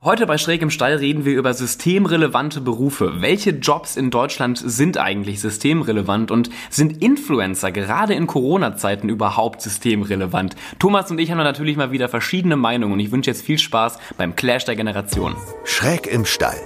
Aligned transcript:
Heute 0.00 0.26
bei 0.26 0.38
Schräg 0.38 0.62
im 0.62 0.70
Stall 0.70 0.94
reden 0.94 1.24
wir 1.24 1.36
über 1.36 1.52
systemrelevante 1.52 2.60
Berufe. 2.60 3.20
Welche 3.20 3.50
Jobs 3.50 3.96
in 3.96 4.12
Deutschland 4.12 4.56
sind 4.64 4.96
eigentlich 4.96 5.40
systemrelevant 5.40 6.30
und 6.30 6.50
sind 6.70 7.02
Influencer 7.02 7.72
gerade 7.72 8.14
in 8.14 8.28
Corona-Zeiten 8.28 9.08
überhaupt 9.08 9.60
systemrelevant? 9.60 10.54
Thomas 10.78 11.10
und 11.10 11.18
ich 11.18 11.32
haben 11.32 11.38
natürlich 11.38 11.76
mal 11.76 11.90
wieder 11.90 12.08
verschiedene 12.08 12.54
Meinungen 12.54 12.92
und 12.92 13.00
ich 13.00 13.10
wünsche 13.10 13.28
jetzt 13.28 13.42
viel 13.42 13.58
Spaß 13.58 13.98
beim 14.16 14.36
Clash 14.36 14.64
der 14.66 14.76
Generation. 14.76 15.34
Schräg 15.64 16.06
im 16.06 16.24
Stall, 16.24 16.60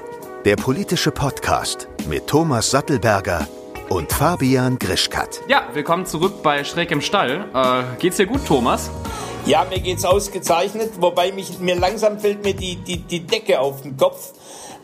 der 0.45 0.57
politische 0.57 1.11
Podcast 1.11 1.89
mit 2.11 2.27
Thomas 2.27 2.71
Sattelberger 2.71 3.49
und 3.89 4.13
Fabian 4.13 4.79
Grischkat. 4.79 5.41
Ja, 5.49 5.63
willkommen 5.73 6.05
zurück 6.05 6.43
bei 6.43 6.65
Schräg 6.65 6.91
im 6.91 7.01
Stall. 7.01 7.47
Äh, 7.55 7.99
geht's 7.99 8.19
dir 8.19 8.27
gut, 8.27 8.45
Thomas? 8.47 8.91
Ja, 9.45 9.67
mir 9.69 9.81
geht's 9.81 10.05
ausgezeichnet, 10.05 10.93
wobei 11.01 11.33
mich, 11.33 11.59
mir 11.59 11.75
langsam 11.75 12.21
fällt 12.21 12.45
mir 12.45 12.55
die, 12.55 12.77
die, 12.77 12.99
die 12.99 13.27
Decke 13.27 13.59
auf 13.59 13.83
den 13.83 13.97
Kopf. 13.97 14.33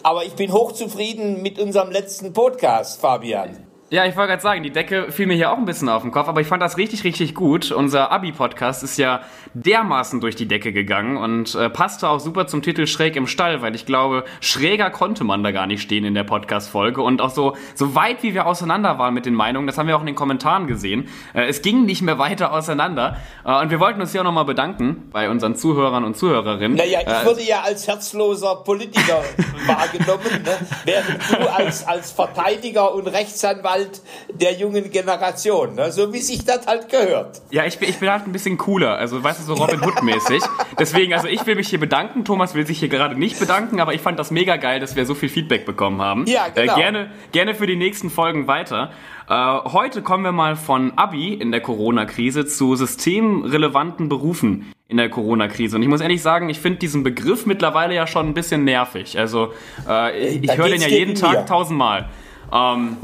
Aber 0.02 0.24
ich 0.24 0.32
bin 0.32 0.52
hochzufrieden 0.52 1.42
mit 1.42 1.60
unserem 1.60 1.92
letzten 1.92 2.32
Podcast, 2.32 3.00
Fabian. 3.00 3.68
Ja, 3.90 4.04
ich 4.04 4.16
wollte 4.16 4.30
gerade 4.30 4.42
sagen, 4.42 4.62
die 4.64 4.70
Decke 4.70 5.12
fiel 5.12 5.26
mir 5.26 5.34
hier 5.34 5.52
auch 5.52 5.56
ein 5.56 5.64
bisschen 5.64 5.88
auf 5.88 6.02
den 6.02 6.10
Kopf, 6.10 6.28
aber 6.28 6.40
ich 6.40 6.48
fand 6.48 6.60
das 6.60 6.76
richtig, 6.76 7.04
richtig 7.04 7.36
gut. 7.36 7.70
Unser 7.70 8.10
Abi-Podcast 8.10 8.82
ist 8.82 8.98
ja 8.98 9.20
dermaßen 9.54 10.20
durch 10.20 10.36
die 10.36 10.46
Decke 10.46 10.72
gegangen 10.72 11.16
und 11.16 11.54
äh, 11.54 11.70
passte 11.70 12.08
auch 12.08 12.20
super 12.20 12.46
zum 12.46 12.62
Titel 12.62 12.86
Schräg 12.86 13.16
im 13.16 13.26
Stall, 13.26 13.62
weil 13.62 13.74
ich 13.74 13.86
glaube, 13.86 14.24
schräger 14.40 14.90
konnte 14.90 15.24
man 15.24 15.42
da 15.42 15.52
gar 15.52 15.66
nicht 15.66 15.82
stehen 15.82 16.04
in 16.04 16.14
der 16.14 16.24
Podcast-Folge 16.24 17.02
und 17.02 17.20
auch 17.20 17.30
so, 17.30 17.56
so 17.74 17.94
weit 17.94 18.22
wie 18.22 18.34
wir 18.34 18.46
auseinander 18.46 18.98
waren 18.98 19.14
mit 19.14 19.26
den 19.26 19.34
Meinungen, 19.34 19.66
das 19.66 19.78
haben 19.78 19.88
wir 19.88 19.96
auch 19.96 20.00
in 20.00 20.06
den 20.06 20.14
Kommentaren 20.14 20.66
gesehen. 20.66 21.08
Äh, 21.34 21.46
es 21.46 21.62
ging 21.62 21.84
nicht 21.84 22.02
mehr 22.02 22.18
weiter 22.18 22.52
auseinander 22.52 23.16
äh, 23.44 23.60
und 23.60 23.70
wir 23.70 23.80
wollten 23.80 24.00
uns 24.00 24.12
hier 24.12 24.20
auch 24.20 24.24
nochmal 24.24 24.44
bedanken 24.44 25.08
bei 25.12 25.30
unseren 25.30 25.56
Zuhörern 25.56 26.04
und 26.04 26.16
Zuhörerinnen. 26.16 26.76
Naja, 26.76 27.00
ich 27.00 27.26
wurde 27.26 27.42
ja 27.42 27.62
als 27.62 27.86
herzloser 27.86 28.56
Politiker 28.56 29.22
wahrgenommen, 29.66 30.42
ne? 30.44 30.56
während 30.84 31.30
du 31.30 31.52
als, 31.52 31.86
als 31.86 32.12
Verteidiger 32.12 32.92
und 32.94 33.06
Rechtsanwalt 33.08 34.02
der 34.32 34.54
jungen 34.54 34.90
Generation, 34.90 35.74
ne? 35.74 35.92
so 35.92 36.12
wie 36.12 36.20
sich 36.20 36.44
das 36.44 36.66
halt 36.66 36.88
gehört. 36.88 37.40
Ja, 37.50 37.64
ich 37.64 37.78
bin, 37.78 37.88
ich 37.88 37.98
bin 37.98 38.10
halt 38.10 38.26
ein 38.26 38.32
bisschen 38.32 38.58
cooler, 38.58 38.96
also 38.96 39.22
weißt 39.22 39.37
du, 39.40 39.44
so 39.44 39.54
Robin 39.54 39.80
Hood-mäßig. 39.80 40.42
Deswegen, 40.78 41.14
also 41.14 41.28
ich 41.28 41.44
will 41.46 41.54
mich 41.54 41.68
hier 41.68 41.80
bedanken, 41.80 42.24
Thomas 42.24 42.54
will 42.54 42.66
sich 42.66 42.78
hier 42.78 42.88
gerade 42.88 43.18
nicht 43.18 43.38
bedanken, 43.38 43.80
aber 43.80 43.94
ich 43.94 44.00
fand 44.00 44.18
das 44.18 44.30
mega 44.30 44.56
geil, 44.56 44.80
dass 44.80 44.96
wir 44.96 45.06
so 45.06 45.14
viel 45.14 45.28
Feedback 45.28 45.64
bekommen 45.64 46.00
haben. 46.00 46.26
Ja, 46.26 46.46
äh, 46.46 46.62
genau. 46.62 46.74
Äh, 46.74 46.80
gerne, 46.80 47.10
gerne 47.32 47.54
für 47.54 47.66
die 47.66 47.76
nächsten 47.76 48.10
Folgen 48.10 48.46
weiter. 48.46 48.90
Äh, 49.28 49.34
heute 49.34 50.02
kommen 50.02 50.24
wir 50.24 50.32
mal 50.32 50.56
von 50.56 50.92
Abi 50.96 51.34
in 51.34 51.52
der 51.52 51.60
Corona-Krise 51.60 52.46
zu 52.46 52.76
systemrelevanten 52.76 54.08
Berufen 54.08 54.72
in 54.88 54.96
der 54.96 55.10
Corona-Krise. 55.10 55.76
Und 55.76 55.82
ich 55.82 55.88
muss 55.88 56.00
ehrlich 56.00 56.22
sagen, 56.22 56.48
ich 56.48 56.60
finde 56.60 56.78
diesen 56.78 57.02
Begriff 57.02 57.46
mittlerweile 57.46 57.94
ja 57.94 58.06
schon 58.06 58.26
ein 58.26 58.34
bisschen 58.34 58.64
nervig. 58.64 59.18
Also 59.18 59.52
äh, 59.88 60.28
ich, 60.28 60.44
ich 60.44 60.56
höre 60.56 60.68
den 60.68 60.80
ja 60.80 60.88
jeden 60.88 61.14
Tag 61.14 61.46
tausendmal. 61.46 62.08
Ähm, 62.52 62.96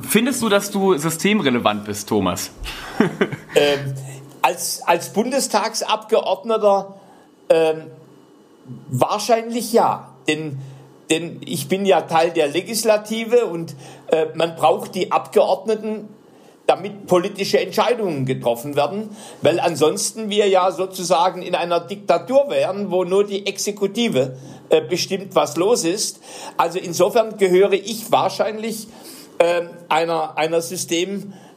Findest 0.00 0.40
du, 0.40 0.48
dass 0.48 0.70
du 0.70 0.96
systemrelevant 0.96 1.84
bist, 1.84 2.08
Thomas? 2.08 2.50
ähm, 3.54 3.94
als, 4.42 4.82
als 4.84 5.10
Bundestagsabgeordneter 5.10 6.94
ähm, 7.48 7.90
wahrscheinlich 8.88 9.72
ja. 9.72 10.14
Denn, 10.28 10.58
denn 11.10 11.40
ich 11.44 11.68
bin 11.68 11.86
ja 11.86 12.02
Teil 12.02 12.30
der 12.30 12.48
Legislative 12.48 13.46
und 13.46 13.74
äh, 14.08 14.26
man 14.34 14.56
braucht 14.56 14.94
die 14.94 15.10
Abgeordneten, 15.12 16.08
damit 16.66 17.06
politische 17.06 17.60
Entscheidungen 17.60 18.24
getroffen 18.24 18.76
werden, 18.76 19.14
weil 19.42 19.58
ansonsten 19.58 20.30
wir 20.30 20.48
ja 20.48 20.70
sozusagen 20.70 21.42
in 21.42 21.54
einer 21.54 21.80
Diktatur 21.80 22.48
wären, 22.48 22.90
wo 22.90 23.04
nur 23.04 23.24
die 23.24 23.46
Exekutive 23.46 24.36
äh, 24.68 24.80
bestimmt, 24.80 25.34
was 25.34 25.56
los 25.56 25.84
ist. 25.84 26.20
Also 26.56 26.78
insofern 26.78 27.36
gehöre 27.36 27.72
ich 27.72 28.12
wahrscheinlich 28.12 28.86
äh, 29.38 29.62
einer, 29.88 30.38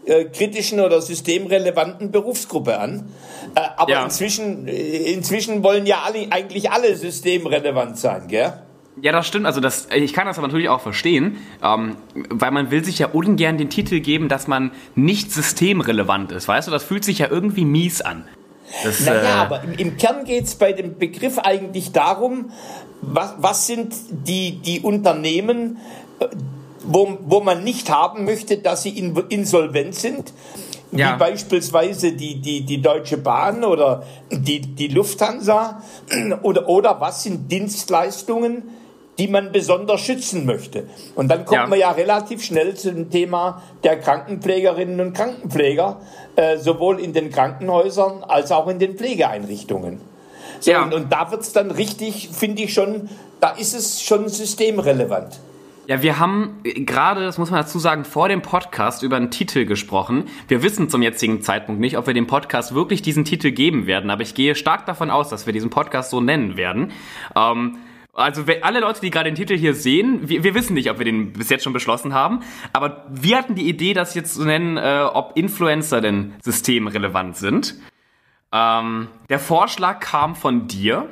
einer 0.08 0.17
systemkritischen 0.25 0.80
oder 0.80 1.02
systemrelevanten 1.02 2.12
Berufsgruppe 2.12 2.80
an. 2.80 3.09
Äh, 3.56 3.62
aber 3.78 3.91
ja. 3.91 4.03
inzwischen, 4.03 4.68
äh, 4.68 5.12
inzwischen 5.12 5.63
wollen 5.63 5.85
ja 5.85 6.03
alle, 6.06 6.28
eigentlich 6.30 6.72
alle 6.72 6.96
systemrelevant 6.96 7.97
sein, 7.97 8.28
gell? 8.28 8.53
Ja, 9.02 9.12
das 9.12 9.28
stimmt. 9.28 9.46
Also 9.46 9.59
das, 9.59 9.88
ich 9.94 10.13
kann 10.13 10.25
das 10.25 10.38
aber 10.38 10.47
natürlich 10.47 10.69
auch 10.69 10.80
verstehen, 10.80 11.38
ähm, 11.62 11.97
weil 12.30 12.52
man 12.52 12.72
will 12.72 12.84
sich 12.85 13.00
ja 13.00 13.07
ungern 13.07 13.57
den 13.57 13.69
Titel 13.69 14.00
geben, 14.00 14.30
dass 14.30 14.47
man 14.47 14.72
nicht 14.96 15.31
systemrelevant 15.31 16.31
ist. 16.31 16.47
Weißt 16.47 16.68
du, 16.68 16.72
das 16.72 16.84
fühlt 16.84 17.03
sich 17.03 17.19
ja 17.19 17.28
irgendwie 17.30 17.66
mies 17.66 18.01
an. 18.01 18.25
Das, 18.84 19.01
naja, 19.01 19.22
äh, 19.22 19.34
aber 19.34 19.63
im, 19.63 19.74
im 19.74 19.97
Kern 19.97 20.24
geht 20.25 20.46
es 20.46 20.56
bei 20.56 20.72
dem 20.74 20.97
Begriff 20.97 21.40
eigentlich 21.40 21.91
darum, 21.91 22.51
was, 23.01 23.35
was 23.38 23.68
sind 23.68 23.94
die, 24.09 24.59
die 24.59 24.80
Unternehmen, 24.80 25.78
äh, 26.19 26.28
wo, 26.88 27.18
wo 27.25 27.41
man 27.41 27.63
nicht 27.63 27.90
haben 27.90 28.25
möchte, 28.25 28.57
dass 28.57 28.84
sie 28.84 28.97
insolvent 28.97 29.96
sind, 29.96 30.34
ja. 30.91 31.13
wie 31.13 31.19
beispielsweise 31.19 32.13
die, 32.13 32.41
die, 32.41 32.62
die 32.62 32.81
Deutsche 32.81 33.18
Bahn 33.18 33.63
oder 33.63 34.03
die, 34.31 34.62
die 34.62 34.88
Lufthansa 34.88 35.81
oder, 36.44 36.68
oder 36.69 37.01
was 37.01 37.24
sind 37.24 37.51
Dienstleistungen, 37.51 38.63
die 39.18 39.28
man 39.28 39.51
besonders 39.51 40.01
schützen 40.01 40.45
möchte. 40.45 40.88
Und 41.16 41.29
dann 41.29 41.45
kommt 41.45 41.62
ja. 41.62 41.68
man 41.68 41.79
ja 41.79 41.91
relativ 41.91 42.44
schnell 42.44 42.75
zu 42.75 42.91
dem 42.91 43.09
Thema 43.09 43.62
der 43.84 44.00
Krankenpflegerinnen 44.00 45.00
und 45.00 45.13
Krankenpfleger, 45.13 46.01
äh, 46.35 46.57
sowohl 46.57 47.00
in 47.00 47.13
den 47.13 47.31
Krankenhäusern 47.31 48.24
als 48.24 48.51
auch 48.51 48.68
in 48.68 48.79
den 48.79 48.97
Pflegeeinrichtungen. 48.97 50.01
So, 50.59 50.72
ja. 50.72 50.84
und, 50.84 50.94
und 50.94 51.12
da 51.12 51.31
wird's 51.31 51.53
dann 51.53 51.72
richtig, 51.72 52.29
finde 52.34 52.63
ich 52.63 52.74
schon, 52.74 53.09
da 53.40 53.51
ist 53.51 53.74
es 53.74 54.01
schon 54.01 54.28
systemrelevant. 54.28 55.40
Ja, 55.88 56.01
wir 56.01 56.18
haben 56.18 56.62
äh, 56.63 56.81
gerade, 56.81 57.23
das 57.23 57.38
muss 57.38 57.51
man 57.51 57.62
dazu 57.62 57.78
sagen, 57.78 58.06
vor 58.06 58.28
dem 58.28 58.41
Podcast 58.41 59.03
über 59.03 59.18
einen 59.18 59.29
Titel 59.29 59.66
gesprochen. 59.66 60.25
Wir 60.47 60.63
wissen 60.63 60.90
zum 60.90 61.03
jetzigen 61.03 61.41
Zeitpunkt 61.41 61.79
nicht, 61.79 61.97
ob 61.97 62.07
wir 62.07 62.13
dem 62.13 62.25
Podcast 62.25 62.73
wirklich 62.73 63.03
diesen 63.03 63.23
Titel 63.23 63.51
geben 63.51 63.85
werden, 63.85 64.09
aber 64.09 64.24
ich 64.24 64.34
gehe 64.34 64.56
stark 64.56 64.85
davon 64.88 65.12
aus, 65.12 65.29
dass 65.29 65.45
wir 65.45 65.53
diesen 65.53 65.69
Podcast 65.69 66.09
so 66.09 66.22
nennen 66.22 66.57
werden. 66.57 66.91
Ähm, 67.35 67.78
also 68.13 68.44
alle 68.62 68.79
Leute, 68.79 69.01
die 69.01 69.12
gerade 69.12 69.29
den 69.29 69.35
Titel 69.35 69.57
hier 69.57 69.75
sehen, 69.75 70.28
wir, 70.28 70.44
wir, 70.44 70.56
wissen 70.56 70.74
nicht, 70.74 70.90
ob 70.90 70.97
wir 70.97 71.06
den 71.06 71.34
bis 71.34 71.50
jetzt 71.50 71.63
schon 71.63 71.74
beschlossen 71.74 72.13
haben, 72.13 72.40
aber 72.74 73.06
wir 73.12 73.38
hatten 73.38 73.56
die 73.56 73.68
Idee, 73.68 73.94
das 73.94 74.16
jetzt 74.16 74.34
zu 74.34 74.45
nennen, 74.45 74.78
äh, 74.78 75.06
ob 75.13 75.34
Influencer 75.35 76.01
denn 76.01 76.34
systemrelevant 76.41 77.35
sind. 77.35 77.75
Ähm, 78.56 79.10
der 79.30 79.40
Vorschlag 79.40 80.00
kam 80.00 80.36
von 80.36 80.68
dir. 80.68 81.10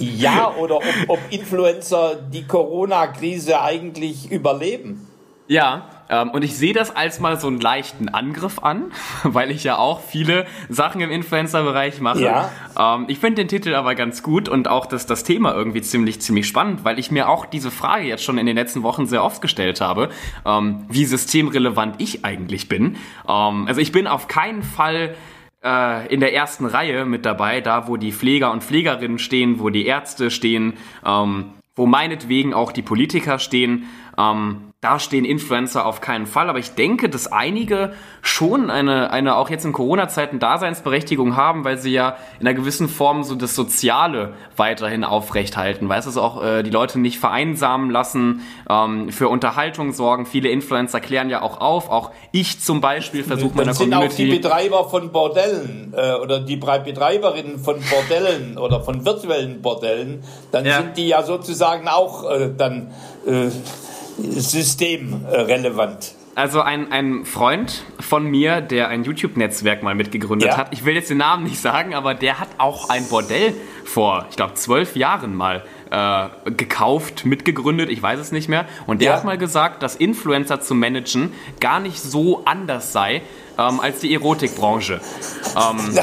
ja, 0.00 0.52
oder 0.58 0.76
ob, 0.76 0.84
ob 1.06 1.18
Influencer 1.30 2.16
die 2.16 2.44
Corona-Krise 2.44 3.60
eigentlich 3.60 4.32
überleben. 4.32 5.06
Ja, 5.46 5.84
ähm, 6.08 6.30
und 6.30 6.42
ich 6.42 6.56
sehe 6.56 6.72
das 6.72 6.94
als 6.94 7.20
mal 7.20 7.38
so 7.38 7.46
einen 7.46 7.60
leichten 7.60 8.08
Angriff 8.08 8.58
an, 8.60 8.92
weil 9.22 9.50
ich 9.50 9.62
ja 9.62 9.76
auch 9.76 10.00
viele 10.00 10.46
Sachen 10.68 11.00
im 11.00 11.10
Influencer-Bereich 11.10 12.00
mache. 12.00 12.22
Ja. 12.22 12.50
Ähm, 12.76 13.04
ich 13.08 13.18
finde 13.18 13.42
den 13.42 13.48
Titel 13.48 13.74
aber 13.74 13.94
ganz 13.94 14.22
gut 14.22 14.48
und 14.48 14.66
auch 14.66 14.86
das, 14.86 15.06
das 15.06 15.22
Thema 15.22 15.54
irgendwie 15.54 15.82
ziemlich, 15.82 16.20
ziemlich 16.20 16.48
spannend, 16.48 16.84
weil 16.84 16.98
ich 16.98 17.10
mir 17.10 17.28
auch 17.28 17.46
diese 17.46 17.70
Frage 17.70 18.04
jetzt 18.06 18.24
schon 18.24 18.38
in 18.38 18.46
den 18.46 18.56
letzten 18.56 18.82
Wochen 18.82 19.06
sehr 19.06 19.22
oft 19.22 19.40
gestellt 19.40 19.80
habe, 19.80 20.08
ähm, 20.44 20.84
wie 20.88 21.04
systemrelevant 21.04 21.96
ich 21.98 22.24
eigentlich 22.24 22.68
bin. 22.68 22.96
Ähm, 23.28 23.66
also 23.68 23.80
ich 23.80 23.92
bin 23.92 24.06
auf 24.06 24.26
keinen 24.26 24.62
Fall 24.62 25.14
äh, 25.64 26.06
in 26.12 26.20
der 26.20 26.34
ersten 26.34 26.66
Reihe 26.66 27.04
mit 27.04 27.24
dabei, 27.24 27.60
da 27.60 27.88
wo 27.88 27.96
die 27.96 28.12
Pfleger 28.12 28.52
und 28.52 28.62
Pflegerinnen 28.62 29.18
stehen, 29.18 29.58
wo 29.58 29.70
die 29.70 29.86
Ärzte 29.86 30.30
stehen, 30.30 30.74
ähm, 31.04 31.54
wo 31.74 31.86
meinetwegen 31.86 32.54
auch 32.54 32.70
die 32.70 32.82
Politiker 32.82 33.38
stehen. 33.38 33.86
Ähm, 34.18 34.74
da 34.84 34.98
stehen 34.98 35.24
Influencer 35.24 35.86
auf 35.86 36.02
keinen 36.02 36.26
Fall, 36.26 36.50
aber 36.50 36.58
ich 36.58 36.74
denke, 36.74 37.08
dass 37.08 37.26
einige 37.26 37.94
schon 38.20 38.68
eine, 38.68 39.10
eine 39.10 39.36
auch 39.36 39.48
jetzt 39.48 39.64
in 39.64 39.72
Corona-Zeiten 39.72 40.38
Daseinsberechtigung 40.38 41.36
haben, 41.36 41.64
weil 41.64 41.78
sie 41.78 41.90
ja 41.90 42.18
in 42.38 42.46
einer 42.46 42.54
gewissen 42.54 42.90
Form 42.90 43.24
so 43.24 43.34
das 43.34 43.54
Soziale 43.54 44.34
weiterhin 44.58 45.02
aufrechthalten. 45.02 45.88
Weißt 45.88 46.06
du, 46.06 46.10
also 46.10 46.20
auch 46.20 46.44
äh, 46.44 46.62
die 46.62 46.70
Leute 46.70 47.00
nicht 47.00 47.18
vereinsamen 47.18 47.88
lassen, 47.88 48.42
ähm, 48.68 49.10
für 49.10 49.28
Unterhaltung 49.30 49.94
sorgen. 49.94 50.26
Viele 50.26 50.50
Influencer 50.50 51.00
klären 51.00 51.30
ja 51.30 51.40
auch 51.40 51.62
auf. 51.62 51.88
Auch 51.88 52.10
ich 52.30 52.60
zum 52.60 52.82
Beispiel 52.82 53.24
versuche 53.24 53.56
meiner 53.56 53.72
sind 53.72 53.90
Community. 53.90 54.12
Auch 54.12 54.16
die 54.16 54.38
Betreiber 54.38 54.90
von 54.90 55.12
Bordellen 55.12 55.94
äh, 55.96 56.12
oder 56.16 56.40
die 56.40 56.56
Betreiberinnen 56.56 57.58
von 57.58 57.76
Bordellen 57.90 58.58
oder 58.58 58.82
von 58.82 59.06
virtuellen 59.06 59.62
Bordellen, 59.62 60.22
dann 60.52 60.66
ja. 60.66 60.76
sind 60.76 60.98
die 60.98 61.08
ja 61.08 61.22
sozusagen 61.22 61.88
auch 61.88 62.30
äh, 62.30 62.50
dann 62.54 62.90
äh, 63.26 63.48
systemrelevant. 64.18 66.14
Also 66.36 66.62
ein, 66.62 66.90
ein 66.90 67.24
Freund 67.24 67.84
von 68.00 68.26
mir, 68.26 68.60
der 68.60 68.88
ein 68.88 69.04
YouTube-Netzwerk 69.04 69.84
mal 69.84 69.94
mitgegründet 69.94 70.48
ja. 70.48 70.56
hat, 70.56 70.72
ich 70.72 70.84
will 70.84 70.94
jetzt 70.94 71.08
den 71.10 71.18
Namen 71.18 71.44
nicht 71.44 71.60
sagen, 71.60 71.94
aber 71.94 72.14
der 72.14 72.40
hat 72.40 72.48
auch 72.58 72.90
ein 72.90 73.06
Bordell 73.08 73.54
vor, 73.84 74.26
ich 74.30 74.36
glaube, 74.36 74.54
zwölf 74.54 74.96
Jahren 74.96 75.36
mal 75.36 75.62
äh, 75.90 76.50
gekauft, 76.50 77.24
mitgegründet, 77.24 77.88
ich 77.88 78.02
weiß 78.02 78.18
es 78.18 78.32
nicht 78.32 78.48
mehr. 78.48 78.66
Und 78.86 79.00
der 79.00 79.10
ja. 79.10 79.16
hat 79.16 79.24
mal 79.24 79.38
gesagt, 79.38 79.82
dass 79.84 79.94
Influencer 79.94 80.60
zu 80.60 80.74
managen 80.74 81.32
gar 81.60 81.78
nicht 81.78 82.00
so 82.00 82.44
anders 82.44 82.92
sei, 82.92 83.22
ähm, 83.56 83.78
als 83.78 84.00
die 84.00 84.12
Erotikbranche. 84.12 85.00
Ähm. 85.56 85.98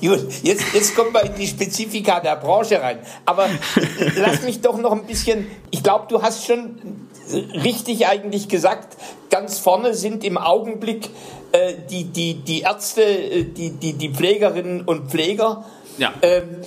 jetzt, 0.42 0.74
jetzt 0.74 0.96
kommen 0.96 1.12
wir 1.12 1.22
in 1.24 1.34
die 1.34 1.46
Spezifika 1.46 2.20
der 2.20 2.36
Branche 2.36 2.80
rein. 2.80 2.98
Aber 3.26 3.48
lass 4.16 4.42
mich 4.42 4.62
doch 4.62 4.78
noch 4.78 4.92
ein 4.92 5.04
bisschen, 5.04 5.48
ich 5.70 5.82
glaube, 5.82 6.06
du 6.08 6.22
hast 6.22 6.46
schon 6.46 7.08
richtig 7.32 8.06
eigentlich 8.06 8.48
gesagt, 8.48 8.96
ganz 9.30 9.58
vorne 9.58 9.94
sind 9.94 10.24
im 10.24 10.38
Augenblick 10.38 11.10
äh, 11.52 11.74
die, 11.90 12.04
die, 12.04 12.34
die 12.34 12.60
Ärzte, 12.62 13.02
äh, 13.02 13.44
die, 13.44 13.70
die, 13.70 13.94
die 13.94 14.10
Pflegerinnen 14.10 14.82
und 14.82 15.10
Pfleger. 15.10 15.64
Ja. 15.98 16.12
Ähm, 16.22 16.60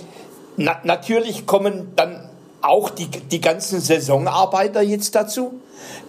na, 0.55 0.77
natürlich 0.83 1.45
kommen 1.45 1.91
dann 1.95 2.29
auch 2.61 2.89
die, 2.89 3.07
die 3.07 3.41
ganzen 3.41 3.79
Saisonarbeiter 3.79 4.81
jetzt 4.81 5.15
dazu. 5.15 5.61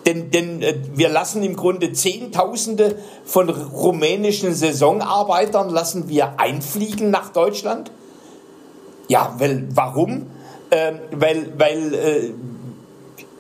Denn, 0.06 0.30
denn 0.30 0.62
äh, 0.62 0.74
wir 0.94 1.08
lassen 1.08 1.42
im 1.42 1.56
Grunde 1.56 1.92
Zehntausende 1.92 2.96
von 3.24 3.50
rumänischen 3.50 4.54
Saisonarbeitern 4.54 5.70
lassen 5.70 6.08
wir 6.08 6.40
einfliegen 6.40 7.10
nach 7.10 7.32
Deutschland. 7.32 7.90
Ja, 9.08 9.34
weil, 9.38 9.66
warum? 9.70 10.26
Ähm, 10.70 10.98
weil 11.12 11.52
weil 11.58 11.94
äh, 11.94 12.30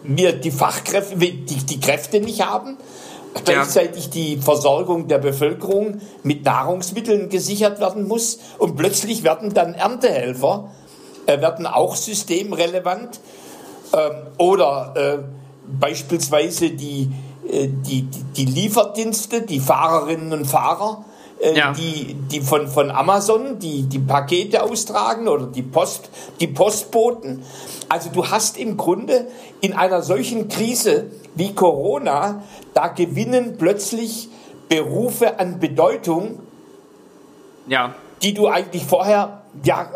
wir 0.02 0.32
die 0.32 0.50
Fachkräfte, 0.50 1.16
die, 1.16 1.36
die 1.42 1.80
Kräfte 1.80 2.20
nicht 2.20 2.44
haben, 2.44 2.76
gleichzeitig 3.44 4.10
die 4.10 4.38
Versorgung 4.38 5.08
der 5.08 5.18
Bevölkerung 5.18 6.00
mit 6.22 6.44
Nahrungsmitteln 6.44 7.28
gesichert 7.28 7.80
werden 7.80 8.06
muss. 8.06 8.38
Und 8.58 8.76
plötzlich 8.76 9.22
werden 9.24 9.54
dann 9.54 9.74
Erntehelfer, 9.74 10.70
äh, 11.26 11.40
werden 11.40 11.66
auch 11.66 11.96
systemrelevant 11.96 13.20
äh, 13.92 14.10
oder 14.38 14.94
äh, 14.96 15.18
beispielsweise 15.80 16.70
die, 16.70 17.10
äh, 17.50 17.68
die, 17.68 18.02
die 18.36 18.44
Lieferdienste, 18.44 19.42
die 19.42 19.60
Fahrerinnen 19.60 20.32
und 20.32 20.46
Fahrer, 20.46 21.04
äh, 21.40 21.56
ja. 21.56 21.72
die, 21.72 22.14
die 22.14 22.40
von, 22.40 22.68
von 22.68 22.90
Amazon 22.90 23.58
die, 23.58 23.82
die 23.82 23.98
Pakete 23.98 24.62
austragen 24.62 25.28
oder 25.28 25.46
die 25.46 25.62
Post, 25.62 26.10
die 26.40 26.48
Postboten. 26.48 27.42
Also 27.88 28.10
du 28.10 28.26
hast 28.28 28.58
im 28.58 28.76
Grunde 28.76 29.28
in 29.60 29.72
einer 29.72 30.02
solchen 30.02 30.48
Krise 30.48 31.10
wie 31.34 31.54
Corona, 31.54 32.42
da 32.74 32.88
gewinnen 32.88 33.56
plötzlich 33.58 34.28
Berufe 34.68 35.38
an 35.38 35.60
Bedeutung, 35.60 36.40
ja. 37.68 37.94
Die 38.22 38.34
du 38.34 38.48
eigentlich 38.48 38.84
vorher 38.84 39.42
ja 39.64 39.90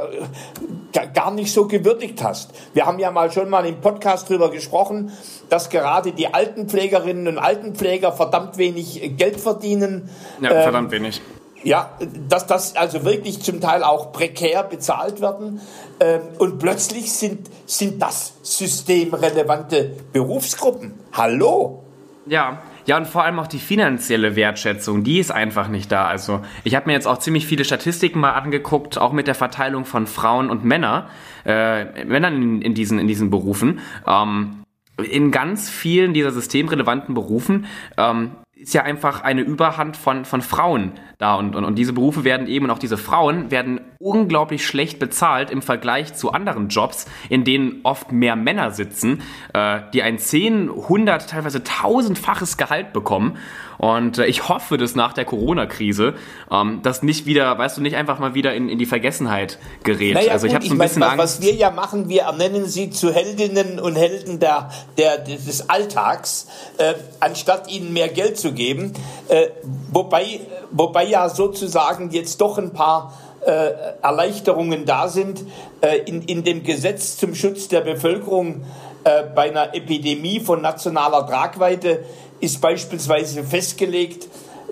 äh, 0.93 1.07
gar 1.15 1.31
nicht 1.31 1.53
so 1.53 1.67
gewürdigt 1.67 2.23
hast. 2.23 2.51
Wir 2.75 2.87
haben 2.87 2.99
ja 2.99 3.11
mal 3.11 3.31
schon 3.31 3.49
mal 3.49 3.67
im 3.67 3.81
Podcast 3.81 4.29
drüber 4.29 4.51
gesprochen, 4.51 5.13
dass 5.49 5.71
gerade 5.71 6.13
die 6.13 6.33
Altenpflegerinnen 6.33 7.29
und 7.29 7.39
Altenpfleger 7.39 8.13
verdammt 8.13 8.59
wenig 8.59 9.17
Geld 9.17 9.41
verdienen. 9.41 10.11
Ja, 10.41 10.51
ähm, 10.51 10.63
verdammt 10.63 10.91
wenig. 10.91 11.21
Ja, 11.65 11.91
dass 12.29 12.47
das 12.47 12.75
also 12.75 13.05
wirklich 13.05 13.41
zum 13.43 13.61
Teil 13.61 13.85
auch 13.85 14.13
prekär 14.13 14.65
bezahlt 14.65 15.21
werden. 15.21 15.61
Ähm, 16.01 16.21
und 16.39 16.59
plötzlich 16.59 17.13
sind, 17.13 17.49
sind 17.67 18.03
das 18.03 18.35
systemrelevante 18.43 19.93
Berufsgruppen. 20.13 20.99
Hallo? 21.13 21.85
Ja, 22.27 22.63
ja, 22.87 22.97
und 22.97 23.07
vor 23.07 23.25
allem 23.25 23.39
auch 23.39 23.47
die 23.47 23.59
finanzielle 23.59 24.37
Wertschätzung, 24.37 25.05
die 25.05 25.19
ist 25.19 25.31
einfach 25.31 25.69
nicht 25.69 25.91
da. 25.93 26.07
Also 26.07 26.43
ich 26.65 26.75
habe 26.75 26.87
mir 26.87 26.93
jetzt 26.93 27.07
auch 27.07 27.19
ziemlich 27.19 27.47
viele 27.47 27.65
Statistiken 27.65 28.21
mal 28.21 28.33
angeguckt, 28.33 28.99
auch 28.99 29.13
mit 29.13 29.27
der 29.27 29.35
Verteilung 29.35 29.85
von 29.85 30.07
Frauen 30.07 30.51
und 30.51 30.65
Männer, 30.65 31.09
äh, 31.45 32.05
Männern 32.05 32.43
in, 32.43 32.63
in, 32.63 32.75
diesen, 32.75 32.99
in 32.99 33.07
diesen 33.07 33.31
Berufen. 33.31 33.81
Ähm, 34.07 34.63
in 35.03 35.31
ganz 35.31 35.71
vielen 35.71 36.13
dieser 36.13 36.31
systemrelevanten 36.31 37.15
Berufen 37.15 37.67
ähm, 37.97 38.33
ist 38.63 38.75
ja 38.75 38.83
einfach 38.83 39.23
eine 39.23 39.41
Überhand 39.41 39.97
von, 39.97 40.25
von 40.25 40.41
Frauen 40.41 40.93
da 41.19 41.35
und, 41.35 41.57
und, 41.57 41.65
und 41.65 41.77
diese 41.77 41.93
Berufe 41.93 42.23
werden 42.23 42.47
eben 42.47 42.67
und 42.67 42.71
auch 42.71 42.79
diese 42.79 42.97
Frauen 42.97 43.51
werden 43.51 43.81
unglaublich 43.99 44.65
schlecht 44.65 44.99
bezahlt 44.99 45.51
im 45.51 45.63
Vergleich 45.63 46.15
zu 46.15 46.33
anderen 46.33 46.69
Jobs, 46.69 47.07
in 47.29 47.45
denen 47.45 47.81
oft 47.83 48.13
mehr 48.13 48.37
Männer 48.37 48.71
sitzen, 48.71 49.23
äh, 49.53 49.81
die 49.93 50.03
ein 50.03 50.19
10, 50.19 50.71
100, 50.71 51.29
teilweise 51.29 51.65
tausendfaches 51.65 52.57
Gehalt 52.57 52.93
bekommen 52.93 53.37
und 53.79 54.19
äh, 54.19 54.27
ich 54.27 54.49
hoffe, 54.49 54.79
dass 54.79 54.95
nach 54.95 55.13
der 55.13 55.25
Corona-Krise 55.25 56.15
ähm, 56.51 56.81
das 56.83 57.03
nicht 57.03 57.27
wieder, 57.27 57.57
weißt 57.59 57.77
du, 57.77 57.81
nicht 57.81 57.97
einfach 57.97 58.19
mal 58.19 58.35
wieder 58.35 58.55
in, 58.55 58.69
in 58.69 58.79
die 58.79 58.87
Vergessenheit 58.87 59.59
gerät. 59.85 60.15
Naja, 60.15 60.33
also 60.33 60.47
ich 60.47 60.55
habe 60.55 60.65
so 60.65 60.75
ein 60.75 60.79
bisschen 60.79 61.01
mein, 61.01 61.11
Angst. 61.11 61.23
Was 61.23 61.43
wir 61.43 61.55
ja 61.55 61.71
machen, 61.71 62.09
wir 62.09 62.23
ernennen 62.23 62.67
sie 62.67 62.91
zu 62.91 63.13
Heldinnen 63.13 63.81
und 63.81 63.97
Helden 63.97 64.39
der, 64.41 64.71
der, 64.99 65.19
des 65.19 65.69
Alltags, 65.69 66.49
äh, 66.79 66.95
anstatt 67.21 67.71
ihnen 67.71 67.93
mehr 67.93 68.09
Geld 68.09 68.39
zu 68.39 68.53
geben. 68.53 68.93
Äh, 69.29 69.49
wobei, 69.91 70.41
wobei 70.71 71.05
ja 71.05 71.29
sozusagen 71.29 72.11
jetzt 72.11 72.41
doch 72.41 72.59
ein 72.59 72.73
paar 72.73 73.15
äh, 73.45 73.71
Erleichterungen 74.03 74.85
da 74.85 75.09
sind. 75.09 75.45
Äh, 75.81 75.99
in, 76.07 76.23
in 76.23 76.45
dem 76.45 76.63
Gesetz 76.63 77.17
zum 77.17 77.35
Schutz 77.35 77.69
der 77.69 77.81
Bevölkerung 77.81 78.65
äh, 79.05 79.25
bei 79.35 79.51
einer 79.51 79.75
Epidemie 79.75 80.41
von 80.41 80.63
nationaler 80.63 81.27
Tragweite 81.27 82.05
ist 82.43 82.61
beispielsweise 82.61 83.45
festgelegt, 83.45 84.27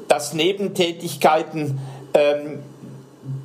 dass 0.08 0.34
Nebentätigkeiten 0.34 1.78
ähm, 2.14 2.58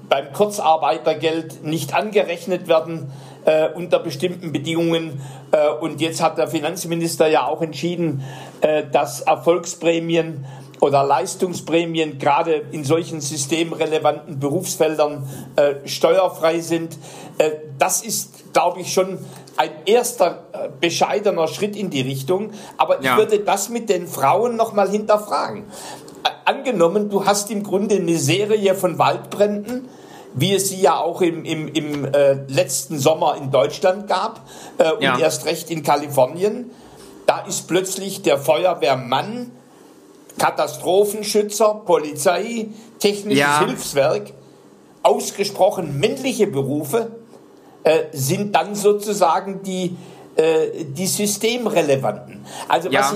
beim 0.09 0.33
Kurzarbeitergeld 0.33 1.63
nicht 1.63 1.93
angerechnet 1.93 2.67
werden 2.67 3.11
äh, 3.45 3.69
unter 3.69 3.99
bestimmten 3.99 4.51
Bedingungen. 4.51 5.21
Äh, 5.51 5.69
und 5.69 6.01
jetzt 6.01 6.23
hat 6.23 6.39
der 6.39 6.47
Finanzminister 6.47 7.27
ja 7.27 7.45
auch 7.45 7.61
entschieden, 7.61 8.23
äh, 8.61 8.83
dass 8.91 9.21
Erfolgsprämien 9.21 10.43
oder 10.79 11.03
Leistungsprämien 11.03 12.17
gerade 12.17 12.63
in 12.71 12.83
solchen 12.83 13.21
systemrelevanten 13.21 14.39
Berufsfeldern 14.39 15.29
äh, 15.55 15.87
steuerfrei 15.87 16.61
sind. 16.61 16.97
Äh, 17.37 17.51
das 17.77 18.01
ist, 18.01 18.53
glaube 18.53 18.81
ich, 18.81 18.91
schon 18.91 19.19
ein 19.57 19.71
erster 19.85 20.45
äh, 20.51 20.69
bescheidener 20.79 21.47
Schritt 21.47 21.75
in 21.75 21.89
die 21.89 22.01
Richtung. 22.01 22.51
Aber 22.77 23.01
ja. 23.01 23.13
ich 23.13 23.17
würde 23.17 23.39
das 23.39 23.69
mit 23.69 23.89
den 23.89 24.07
Frauen 24.07 24.55
nochmal 24.55 24.89
hinterfragen. 24.89 25.63
Äh, 26.23 26.29
angenommen, 26.45 27.09
du 27.09 27.25
hast 27.25 27.51
im 27.51 27.63
Grunde 27.63 27.95
eine 27.95 28.17
Serie 28.17 28.75
von 28.75 28.97
Waldbränden, 28.97 29.87
wie 30.33 30.53
es 30.53 30.69
sie 30.69 30.81
ja 30.81 30.99
auch 30.99 31.21
im, 31.21 31.45
im, 31.45 31.67
im 31.69 32.05
äh, 32.05 32.33
letzten 32.47 32.99
Sommer 32.99 33.37
in 33.37 33.51
Deutschland 33.51 34.07
gab 34.07 34.41
und 34.77 35.01
ja. 35.01 35.17
erst 35.17 35.45
recht 35.45 35.71
in 35.71 35.81
Kalifornien. 35.81 36.71
Da 37.25 37.39
ist 37.39 37.69
plötzlich 37.69 38.21
der 38.21 38.37
Feuerwehrmann, 38.37 39.51
Katastrophenschützer, 40.37 41.81
Polizei, 41.85 42.67
technisches 42.99 43.39
ja. 43.39 43.65
Hilfswerk, 43.65 44.33
ausgesprochen 45.03 45.99
männliche 45.99 46.47
Berufe, 46.47 47.11
äh, 47.85 48.05
sind 48.11 48.55
dann 48.55 48.73
sozusagen 48.73 49.61
die, 49.61 49.95
äh, 50.35 50.83
die 50.85 51.05
systemrelevanten. 51.05 52.43
Also 52.67 52.89
ja. 52.89 53.01
was 53.01 53.13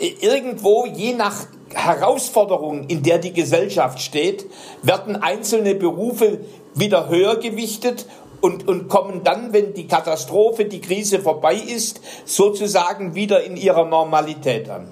ich 0.00 0.22
äh, 0.22 0.26
irgendwo 0.26 0.86
je 0.86 1.12
nach 1.12 1.46
Herausforderung, 1.74 2.84
in 2.88 3.02
der 3.02 3.18
die 3.18 3.34
Gesellschaft 3.34 4.00
steht, 4.00 4.46
werden 4.82 5.16
einzelne 5.16 5.74
Berufe 5.74 6.40
wieder 6.74 7.10
höher 7.10 7.36
gewichtet 7.36 8.06
und, 8.40 8.66
und 8.66 8.88
kommen 8.88 9.22
dann, 9.22 9.52
wenn 9.52 9.74
die 9.74 9.86
Katastrophe, 9.86 10.64
die 10.64 10.80
Krise 10.80 11.20
vorbei 11.20 11.54
ist, 11.54 12.00
sozusagen 12.24 13.14
wieder 13.14 13.44
in 13.44 13.58
ihrer 13.58 13.84
Normalität 13.84 14.70
an. 14.70 14.88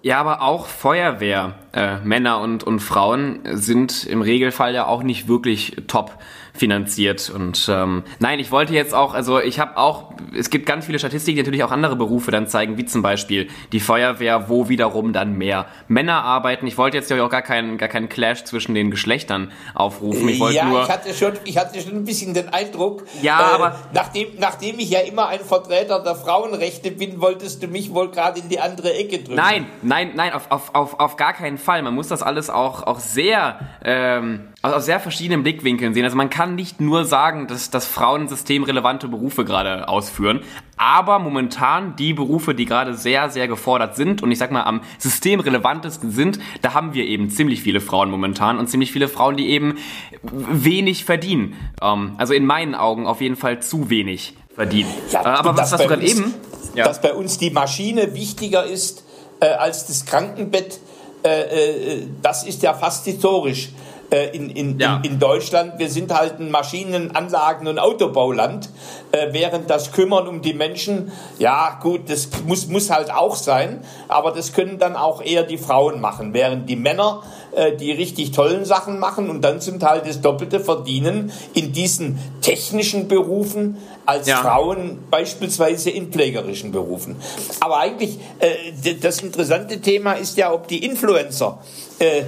Ja, 0.00 0.18
aber 0.20 0.40
auch 0.40 0.66
Feuerwehr, 0.66 1.56
äh, 1.72 1.96
und, 2.36 2.64
und 2.64 2.80
Frauen 2.80 3.40
sind 3.52 4.06
im 4.06 4.22
Regelfall 4.22 4.72
ja 4.72 4.86
auch 4.86 5.02
nicht 5.02 5.28
wirklich 5.28 5.76
top 5.88 6.12
finanziert. 6.56 7.30
Und 7.30 7.68
ähm, 7.70 8.04
nein, 8.18 8.38
ich 8.38 8.50
wollte 8.50 8.74
jetzt 8.74 8.94
auch, 8.94 9.14
also 9.14 9.40
ich 9.40 9.58
habe 9.60 9.76
auch, 9.76 10.12
es 10.36 10.50
gibt 10.50 10.66
ganz 10.66 10.86
viele 10.86 10.98
Statistiken, 10.98 11.36
die 11.36 11.42
natürlich 11.42 11.64
auch 11.64 11.70
andere 11.70 11.96
Berufe 11.96 12.30
dann 12.30 12.46
zeigen, 12.46 12.76
wie 12.78 12.84
zum 12.84 13.02
Beispiel 13.02 13.48
die 13.72 13.80
Feuerwehr, 13.80 14.48
wo 14.48 14.68
wiederum 14.68 15.12
dann 15.12 15.34
mehr 15.34 15.66
Männer 15.88 16.22
arbeiten. 16.22 16.66
Ich 16.66 16.78
wollte 16.78 16.96
jetzt 16.96 17.10
ja 17.10 17.24
auch 17.24 17.30
gar 17.30 17.42
keinen, 17.42 17.78
gar 17.78 17.88
keinen 17.88 18.08
Clash 18.08 18.44
zwischen 18.44 18.74
den 18.74 18.90
Geschlechtern 18.90 19.52
aufrufen. 19.74 20.28
Ich 20.28 20.40
wollte 20.40 20.56
ja, 20.56 20.64
nur. 20.64 20.82
Ich 20.82 20.90
hatte, 20.90 21.14
schon, 21.14 21.32
ich 21.44 21.58
hatte 21.58 21.80
schon 21.80 21.92
ein 21.92 22.04
bisschen 22.04 22.34
den 22.34 22.48
Eindruck, 22.48 23.04
ja, 23.22 23.38
äh, 23.40 23.54
aber 23.54 23.78
nachdem, 23.92 24.28
nachdem 24.38 24.78
ich 24.78 24.90
ja 24.90 25.00
immer 25.00 25.28
ein 25.28 25.40
Vertreter 25.40 26.02
der 26.02 26.14
Frauenrechte 26.14 26.90
bin, 26.90 27.20
wolltest 27.20 27.62
du 27.62 27.68
mich 27.68 27.92
wohl 27.92 28.10
gerade 28.10 28.40
in 28.40 28.48
die 28.48 28.60
andere 28.60 28.94
Ecke 28.94 29.18
drücken. 29.18 29.34
Nein, 29.34 29.66
nein, 29.82 30.12
nein, 30.14 30.32
auf, 30.32 30.50
auf, 30.50 30.74
auf, 30.74 31.00
auf 31.00 31.16
gar 31.16 31.32
keinen 31.32 31.58
Fall. 31.58 31.82
Man 31.82 31.94
muss 31.94 32.08
das 32.08 32.22
alles 32.22 32.50
auch, 32.50 32.82
auch 32.82 32.98
sehr 32.98 33.60
ähm, 33.84 34.48
aus 34.62 34.86
sehr 34.86 35.00
verschiedenen 35.00 35.42
Blickwinkeln 35.42 35.94
sehen. 35.94 36.04
Also 36.04 36.16
man 36.16 36.30
kann 36.30 36.54
nicht 36.54 36.80
nur 36.80 37.04
sagen, 37.04 37.46
dass, 37.46 37.70
dass 37.70 37.86
Frauen 37.86 38.28
systemrelevante 38.28 39.08
Berufe 39.08 39.44
gerade 39.44 39.88
ausführen, 39.88 40.40
aber 40.76 41.18
momentan 41.18 41.96
die 41.96 42.12
Berufe, 42.12 42.54
die 42.54 42.64
gerade 42.64 42.94
sehr, 42.94 43.30
sehr 43.30 43.48
gefordert 43.48 43.96
sind 43.96 44.22
und 44.22 44.30
ich 44.30 44.38
sag 44.38 44.50
mal 44.50 44.64
am 44.64 44.80
systemrelevantesten 44.98 46.10
sind, 46.10 46.38
da 46.62 46.74
haben 46.74 46.94
wir 46.94 47.04
eben 47.04 47.30
ziemlich 47.30 47.62
viele 47.62 47.80
Frauen 47.80 48.10
momentan 48.10 48.58
und 48.58 48.68
ziemlich 48.68 48.92
viele 48.92 49.08
Frauen, 49.08 49.36
die 49.36 49.48
eben 49.48 49.76
wenig 50.22 51.04
verdienen. 51.04 51.54
Ähm, 51.80 52.14
also 52.18 52.34
in 52.34 52.46
meinen 52.46 52.74
Augen 52.74 53.06
auf 53.06 53.20
jeden 53.20 53.36
Fall 53.36 53.60
zu 53.60 53.90
wenig 53.90 54.34
verdienen. 54.54 54.90
Ja, 55.10 55.22
äh, 55.22 55.26
aber 55.26 55.56
was 55.56 55.72
hast 55.72 55.84
du 55.84 55.88
gerade 55.88 56.04
eben? 56.04 56.34
Ja. 56.74 56.84
Dass 56.84 57.00
bei 57.00 57.14
uns 57.14 57.38
die 57.38 57.50
Maschine 57.50 58.14
wichtiger 58.14 58.64
ist 58.64 59.04
äh, 59.40 59.46
als 59.46 59.86
das 59.86 60.04
Krankenbett 60.06 60.80
äh, 61.22 62.02
das 62.22 62.44
ist 62.44 62.62
ja 62.62 62.72
fast 62.74 63.04
historisch 63.06 63.70
äh, 63.70 63.85
in, 64.10 64.50
in, 64.50 64.78
ja. 64.78 65.00
in, 65.02 65.12
in, 65.12 65.18
Deutschland. 65.18 65.78
Wir 65.78 65.90
sind 65.90 66.14
halt 66.14 66.38
ein 66.38 66.50
Maschinenanlagen- 66.50 67.66
und 67.66 67.78
Autobauland, 67.78 68.68
äh, 69.12 69.28
während 69.32 69.68
das 69.68 69.92
Kümmern 69.92 70.28
um 70.28 70.42
die 70.42 70.54
Menschen, 70.54 71.10
ja 71.38 71.78
gut, 71.82 72.08
das 72.08 72.28
muss, 72.46 72.68
muss 72.68 72.90
halt 72.90 73.12
auch 73.12 73.34
sein, 73.34 73.80
aber 74.08 74.32
das 74.32 74.52
können 74.52 74.78
dann 74.78 74.96
auch 74.96 75.22
eher 75.22 75.42
die 75.42 75.58
Frauen 75.58 76.00
machen, 76.00 76.34
während 76.34 76.68
die 76.68 76.76
Männer 76.76 77.22
äh, 77.56 77.74
die 77.74 77.90
richtig 77.90 78.32
tollen 78.32 78.64
Sachen 78.64 78.98
machen 78.98 79.30
und 79.30 79.42
dann 79.42 79.60
zum 79.60 79.80
Teil 79.80 80.02
das 80.06 80.20
Doppelte 80.20 80.60
verdienen 80.60 81.32
in 81.54 81.72
diesen 81.72 82.18
technischen 82.42 83.08
Berufen 83.08 83.78
als 84.04 84.28
ja. 84.28 84.36
Frauen 84.36 85.04
beispielsweise 85.10 85.90
in 85.90 86.12
pflegerischen 86.12 86.70
Berufen. 86.70 87.16
Aber 87.60 87.78
eigentlich 87.78 88.18
äh, 88.38 88.94
das 89.00 89.20
interessante 89.22 89.80
Thema 89.80 90.12
ist 90.12 90.36
ja, 90.36 90.52
ob 90.52 90.68
die 90.68 90.84
Influencer 90.84 91.58
äh, 91.98 92.22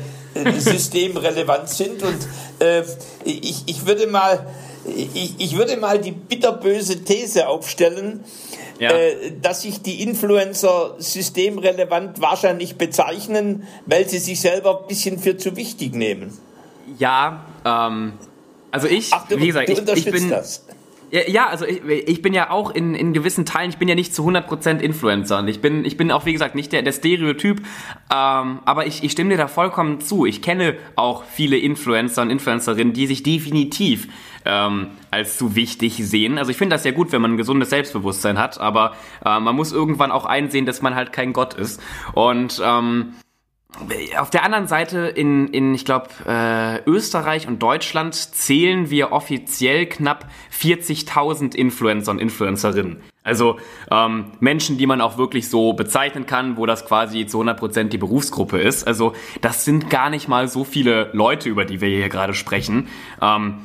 systemrelevant 0.58 1.68
sind. 1.68 2.02
Und 2.02 2.28
äh, 2.60 2.82
ich, 3.24 3.64
ich, 3.66 3.86
würde 3.86 4.06
mal, 4.06 4.46
ich, 4.86 5.34
ich 5.38 5.56
würde 5.56 5.76
mal 5.76 5.98
die 5.98 6.12
bitterböse 6.12 7.04
These 7.04 7.48
aufstellen, 7.48 8.24
ja. 8.78 8.90
äh, 8.90 9.32
dass 9.40 9.62
sich 9.62 9.82
die 9.82 10.02
Influencer 10.02 10.96
systemrelevant 10.98 12.20
wahrscheinlich 12.20 12.76
bezeichnen, 12.76 13.66
weil 13.86 14.08
sie 14.08 14.18
sich 14.18 14.40
selber 14.40 14.80
ein 14.80 14.86
bisschen 14.88 15.18
für 15.18 15.36
zu 15.36 15.56
wichtig 15.56 15.94
nehmen. 15.94 16.36
Ja, 16.98 17.44
ähm, 17.64 18.14
also 18.70 18.86
ich, 18.86 19.12
Ach, 19.12 19.26
du, 19.28 19.38
wie 19.40 19.48
gesagt, 19.48 19.68
ich, 19.68 20.06
ich 20.06 20.10
bin. 20.10 20.30
Das. 20.30 20.64
Ja, 21.10 21.46
also 21.48 21.64
ich, 21.64 21.82
ich 21.84 22.22
bin 22.22 22.34
ja 22.34 22.50
auch 22.50 22.70
in, 22.70 22.94
in 22.94 23.12
gewissen 23.12 23.46
Teilen, 23.46 23.70
ich 23.70 23.78
bin 23.78 23.88
ja 23.88 23.94
nicht 23.94 24.14
zu 24.14 24.28
100% 24.28 24.80
Influencer 24.80 25.38
und 25.38 25.48
ich 25.48 25.60
bin, 25.60 25.84
ich 25.84 25.96
bin 25.96 26.10
auch, 26.10 26.26
wie 26.26 26.32
gesagt, 26.32 26.54
nicht 26.54 26.72
der, 26.72 26.82
der 26.82 26.92
Stereotyp, 26.92 27.60
ähm, 28.12 28.60
aber 28.64 28.86
ich, 28.86 29.02
ich 29.02 29.12
stimme 29.12 29.30
dir 29.30 29.38
da 29.38 29.48
vollkommen 29.48 30.00
zu. 30.00 30.26
Ich 30.26 30.42
kenne 30.42 30.76
auch 30.96 31.24
viele 31.24 31.56
Influencer 31.56 32.22
und 32.22 32.30
Influencerinnen, 32.30 32.92
die 32.92 33.06
sich 33.06 33.22
definitiv 33.22 34.08
ähm, 34.44 34.88
als 35.10 35.38
zu 35.38 35.54
wichtig 35.54 35.94
sehen. 35.96 36.38
Also 36.38 36.50
ich 36.50 36.56
finde 36.56 36.74
das 36.74 36.84
ja 36.84 36.90
gut, 36.90 37.12
wenn 37.12 37.22
man 37.22 37.32
ein 37.32 37.36
gesundes 37.38 37.70
Selbstbewusstsein 37.70 38.38
hat, 38.38 38.60
aber 38.60 38.94
äh, 39.24 39.40
man 39.40 39.56
muss 39.56 39.72
irgendwann 39.72 40.10
auch 40.10 40.26
einsehen, 40.26 40.66
dass 40.66 40.82
man 40.82 40.94
halt 40.94 41.12
kein 41.12 41.32
Gott 41.32 41.54
ist. 41.54 41.80
Und 42.12 42.60
ähm, 42.64 43.14
auf 44.18 44.30
der 44.30 44.44
anderen 44.44 44.66
Seite 44.66 45.00
in, 45.00 45.48
in 45.48 45.74
ich 45.74 45.84
glaube, 45.84 46.08
äh, 46.26 46.82
Österreich 46.88 47.46
und 47.46 47.62
Deutschland 47.62 48.14
zählen 48.14 48.88
wir 48.88 49.12
offiziell 49.12 49.86
knapp 49.86 50.26
40.000 50.58 51.54
Influencer 51.54 52.10
und 52.12 52.18
Influencerinnen. 52.18 53.02
Also 53.22 53.58
ähm, 53.90 54.32
Menschen, 54.40 54.78
die 54.78 54.86
man 54.86 55.02
auch 55.02 55.18
wirklich 55.18 55.50
so 55.50 55.74
bezeichnen 55.74 56.24
kann, 56.24 56.56
wo 56.56 56.64
das 56.64 56.86
quasi 56.86 57.26
zu 57.26 57.42
100% 57.42 57.84
die 57.84 57.98
Berufsgruppe 57.98 58.58
ist. 58.58 58.86
Also 58.86 59.12
das 59.42 59.66
sind 59.66 59.90
gar 59.90 60.08
nicht 60.08 60.28
mal 60.28 60.48
so 60.48 60.64
viele 60.64 61.10
Leute, 61.12 61.50
über 61.50 61.66
die 61.66 61.82
wir 61.82 61.88
hier 61.88 62.08
gerade 62.08 62.32
sprechen. 62.32 62.88
Ähm, 63.20 63.58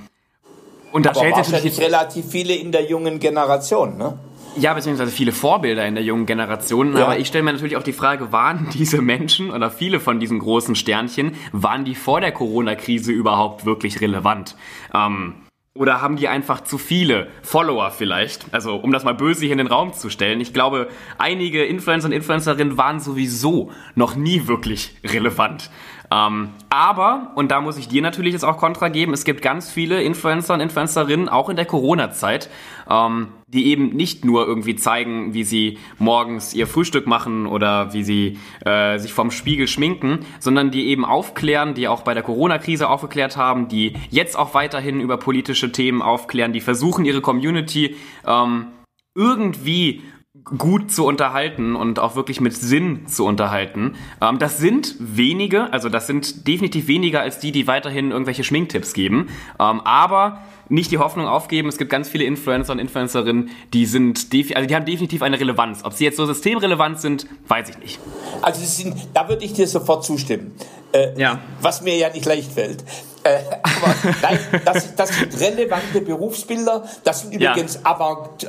und 0.92 1.06
da 1.06 1.12
Aber 1.12 1.20
stellt 1.20 1.36
sich 1.38 1.54
natürlich 1.54 1.80
relativ 1.80 2.26
viele 2.30 2.54
in 2.54 2.74
der 2.74 2.86
jungen 2.86 3.20
Generation, 3.20 3.98
ne? 3.98 4.20
Ja, 4.58 4.74
beziehungsweise 4.74 5.12
viele 5.12 5.32
Vorbilder 5.32 5.86
in 5.86 5.96
der 5.96 6.04
jungen 6.04 6.26
Generation. 6.26 6.96
Ja. 6.96 7.06
Aber 7.06 7.18
ich 7.18 7.28
stelle 7.28 7.44
mir 7.44 7.54
natürlich 7.54 7.78
auch 7.78 7.84
die 7.84 7.94
Frage, 7.94 8.32
waren 8.32 8.70
diese 8.74 9.02
Menschen 9.02 9.52
oder 9.52 9.70
viele 9.70 10.00
von 10.00 10.20
diesen 10.20 10.40
großen 10.40 10.76
Sternchen, 10.76 11.34
waren 11.52 11.86
die 11.86 11.96
vor 11.96 12.22
der 12.22 12.32
Corona-Krise 12.32 13.12
überhaupt 13.12 13.66
wirklich 13.66 14.02
relevant? 14.02 14.56
Ähm, 14.94 15.36
oder 15.76 16.02
haben 16.02 16.18
die 16.18 16.28
einfach 16.28 16.62
zu 16.62 16.78
viele 16.78 17.30
Follower 17.42 17.90
vielleicht? 17.90 18.46
Also, 18.54 18.76
um 18.76 18.92
das 18.92 19.04
mal 19.04 19.16
böse 19.16 19.42
hier 19.42 19.54
in 19.54 19.58
den 19.58 19.66
Raum 19.66 19.94
zu 19.94 20.12
stellen. 20.12 20.40
Ich 20.40 20.54
glaube, 20.54 20.88
einige 21.18 21.66
Influencer 21.66 22.06
und 22.06 22.12
Influencerinnen 22.12 22.78
waren 22.78 23.00
sowieso 23.00 23.72
noch 23.96 24.16
nie 24.16 24.48
wirklich 24.48 24.96
relevant. 25.04 25.72
Ähm, 26.14 26.50
aber, 26.70 27.32
und 27.36 27.50
da 27.50 27.60
muss 27.62 27.78
ich 27.78 27.88
dir 27.88 28.02
natürlich 28.02 28.34
jetzt 28.34 28.46
auch 28.46 28.58
Kontra 28.58 28.90
geben, 28.90 29.14
es 29.14 29.24
gibt 29.24 29.42
ganz 29.42 29.72
viele 29.72 30.04
Influencer 30.04 30.54
und 30.54 30.60
Influencerinnen, 30.60 31.28
auch 31.28 31.50
in 31.50 31.56
der 31.56 31.66
Corona-Zeit, 31.66 32.50
ähm, 32.90 33.30
die 33.48 33.68
eben 33.68 33.96
nicht 33.96 34.24
nur 34.24 34.46
irgendwie 34.46 34.76
zeigen, 34.76 35.34
wie 35.34 35.44
sie 35.44 35.80
morgens 35.98 36.54
ihr 36.54 36.68
Frühstück 36.68 37.08
machen 37.08 37.48
oder 37.48 37.94
wie 37.94 38.04
sie 38.04 38.38
äh, 38.64 39.00
sich 39.00 39.12
vom 39.12 39.32
Spiegel 39.32 39.68
schminken, 39.68 40.20
sondern 40.40 40.70
die 40.70 40.88
eben 40.88 41.04
aufklären, 41.04 41.74
die 41.74 41.88
auch 41.88 42.04
bei 42.04 42.14
der 42.14 42.24
Corona-Krise 42.24 42.90
aufgeklärt 42.90 43.36
haben, 43.36 43.68
die 43.68 43.94
jetzt 44.12 44.38
auch 44.38 44.54
weiterhin 44.54 45.00
über 45.00 45.18
politische 45.18 45.72
Themen 45.72 46.04
aufklären, 46.04 46.54
die 46.54 46.62
versuchen, 46.62 47.06
ihre 47.06 47.22
Community 47.22 47.96
ähm, 48.28 48.68
irgendwie 49.16 50.02
gut 50.46 50.92
zu 50.92 51.06
unterhalten 51.06 51.76
und 51.76 52.00
auch 52.00 52.16
wirklich 52.16 52.42
mit 52.42 52.56
Sinn 52.56 53.08
zu 53.08 53.26
unterhalten. 53.26 53.96
Ähm, 54.22 54.40
das 54.40 54.58
sind 54.58 54.96
wenige, 55.00 55.72
also 55.72 55.90
das 55.90 56.08
sind 56.08 56.48
definitiv 56.48 56.88
weniger 56.88 57.22
als 57.22 57.40
die, 57.40 57.52
die 57.52 57.68
weiterhin 57.68 58.12
irgendwelche 58.12 58.44
Schminktipps 58.44 58.94
geben. 58.94 59.30
Ähm, 59.60 59.82
aber 59.82 60.42
nicht 60.70 60.92
die 60.92 60.98
Hoffnung 60.98 61.28
aufgeben. 61.28 61.70
Es 61.70 61.78
gibt 61.78 61.92
ganz 61.92 62.10
viele 62.10 62.24
Influencer 62.24 62.74
und 62.74 62.80
Influencerinnen, 62.80 63.52
die 63.74 63.86
sind, 63.86 64.28
also 64.56 64.68
die 64.68 64.76
haben 64.76 64.86
definitiv 64.86 65.22
eine 65.22 65.40
Relevanz. 65.40 65.84
Ob 65.84 65.94
sie 65.94 66.06
jetzt 66.06 66.18
so 66.18 66.26
systemrelevant 66.26 67.00
sind, 67.00 67.28
weiß 67.48 67.70
ich 67.70 67.78
nicht. 67.78 68.00
Also 68.42 68.64
sind, 68.64 68.96
da 69.14 69.28
würde 69.30 69.46
ich 69.46 69.54
dir 69.54 69.68
sofort 69.68 70.04
zustimmen. 70.04 70.56
Äh, 70.92 71.20
ja. 71.20 71.40
Was 71.62 71.82
mir 71.82 71.96
ja 71.98 72.10
nicht 72.10 72.26
leicht 72.26 72.52
fällt. 72.52 72.84
Äh, 73.24 73.40
aber 73.62 73.96
nein, 74.22 74.40
das, 74.66 74.96
das, 74.96 75.18
sind 75.18 75.40
relevante 75.40 76.02
Berufsbilder. 76.02 76.84
Das 77.04 77.22
sind 77.22 77.34
übrigens 77.34 77.76
ja. 77.76 77.82
avant, 77.84 78.44
äh, 78.44 78.48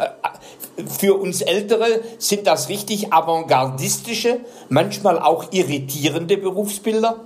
für 0.99 1.14
uns 1.14 1.40
Ältere 1.40 2.00
sind 2.19 2.47
das 2.47 2.69
richtig 2.69 3.12
avantgardistische, 3.12 4.40
manchmal 4.69 5.19
auch 5.19 5.52
irritierende 5.52 6.37
Berufsbilder. 6.37 7.21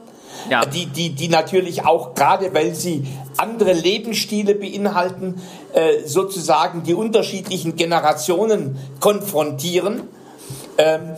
Ja. 0.51 0.65
Die, 0.65 0.87
die, 0.87 1.11
die 1.11 1.29
natürlich 1.29 1.85
auch, 1.85 2.15
gerade 2.15 2.55
weil 2.55 2.75
sie 2.75 3.07
andere 3.37 3.73
Lebensstile 3.73 4.55
beinhalten, 4.55 5.41
äh, 5.73 6.07
sozusagen 6.07 6.83
die 6.83 6.95
unterschiedlichen 6.95 7.77
Generationen 7.77 8.79
konfrontieren. 9.01 10.03
Ähm, 10.77 11.15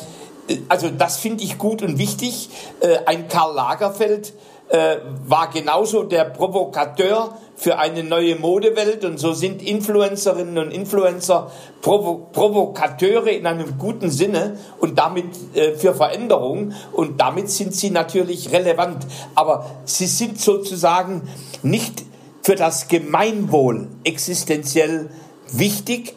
also 0.69 0.89
das 0.89 1.17
finde 1.19 1.45
ich 1.45 1.59
gut 1.59 1.83
und 1.83 1.99
wichtig. 1.99 2.49
Äh, 2.81 2.99
ein 3.07 3.29
Karl 3.29 3.55
Lagerfeld 3.55 4.33
äh, 4.69 4.97
war 5.27 5.51
genauso 5.51 6.05
der 6.05 6.25
Provokateur 6.25 7.37
für 7.61 7.79
eine 7.79 8.02
neue 8.02 8.37
Modewelt 8.37 9.05
und 9.05 9.19
so 9.19 9.35
sind 9.35 9.61
Influencerinnen 9.61 10.57
und 10.57 10.71
Influencer 10.71 11.52
Provo 11.83 12.29
Provokateure 12.33 13.29
in 13.29 13.47
einem 13.47 13.76
guten 13.76 14.11
Sinne 14.11 14.57
und 14.79 14.99
damit 14.99 15.26
äh, 15.55 15.75
für 15.75 15.95
Veränderung 15.95 16.73
und 16.93 17.21
damit 17.21 17.50
sind 17.50 17.75
sie 17.75 17.90
natürlich 17.90 18.50
relevant. 18.50 19.07
Aber 19.35 19.67
sie 19.85 20.07
sind 20.07 20.40
sozusagen 20.40 21.29
nicht 21.62 22.02
für 22.40 22.55
das 22.55 22.88
Gemeinwohl 22.88 23.88
existenziell 24.05 25.11
wichtig, 25.52 26.14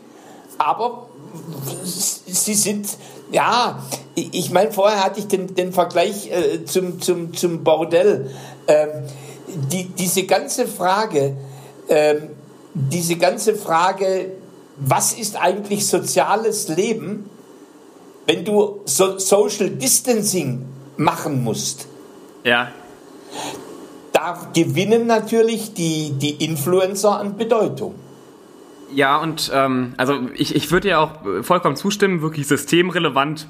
aber 0.57 1.07
sie 1.83 2.53
sind 2.53 2.88
ja, 3.33 3.83
ich 4.15 4.51
meine, 4.51 4.71
vorher 4.71 5.03
hatte 5.03 5.19
ich 5.19 5.27
den, 5.27 5.55
den 5.55 5.73
Vergleich 5.73 6.31
äh, 6.31 6.63
zum, 6.63 7.01
zum, 7.01 7.33
zum 7.33 7.63
Bordell. 7.65 8.29
Ähm, 8.67 8.89
die, 9.55 9.86
diese 9.86 10.24
ganze 10.24 10.67
Frage, 10.67 11.36
ähm, 11.89 12.29
diese 12.74 13.15
ganze 13.17 13.55
Frage, 13.55 14.31
was 14.77 15.13
ist 15.13 15.36
eigentlich 15.36 15.88
soziales 15.88 16.67
Leben, 16.67 17.29
wenn 18.25 18.43
du 18.43 18.81
so 18.86 19.19
Social 19.19 19.69
Distancing 19.69 20.65
machen 20.98 21.43
musst? 21.43 21.88
Ja. 22.43 22.72
Da 24.12 24.51
gewinnen 24.53 25.07
natürlich 25.07 25.74
die, 25.74 26.12
die 26.12 26.43
Influencer 26.43 27.19
an 27.19 27.38
Bedeutung. 27.38 27.95
Ja, 28.93 29.17
und 29.17 29.51
ähm, 29.53 29.93
also 29.98 30.19
ich, 30.36 30.55
ich 30.55 30.72
würde 30.72 30.89
ja 30.89 31.00
auch 31.00 31.43
vollkommen 31.43 31.75
zustimmen, 31.75 32.22
wirklich 32.22 32.48
systemrelevant 32.48 33.48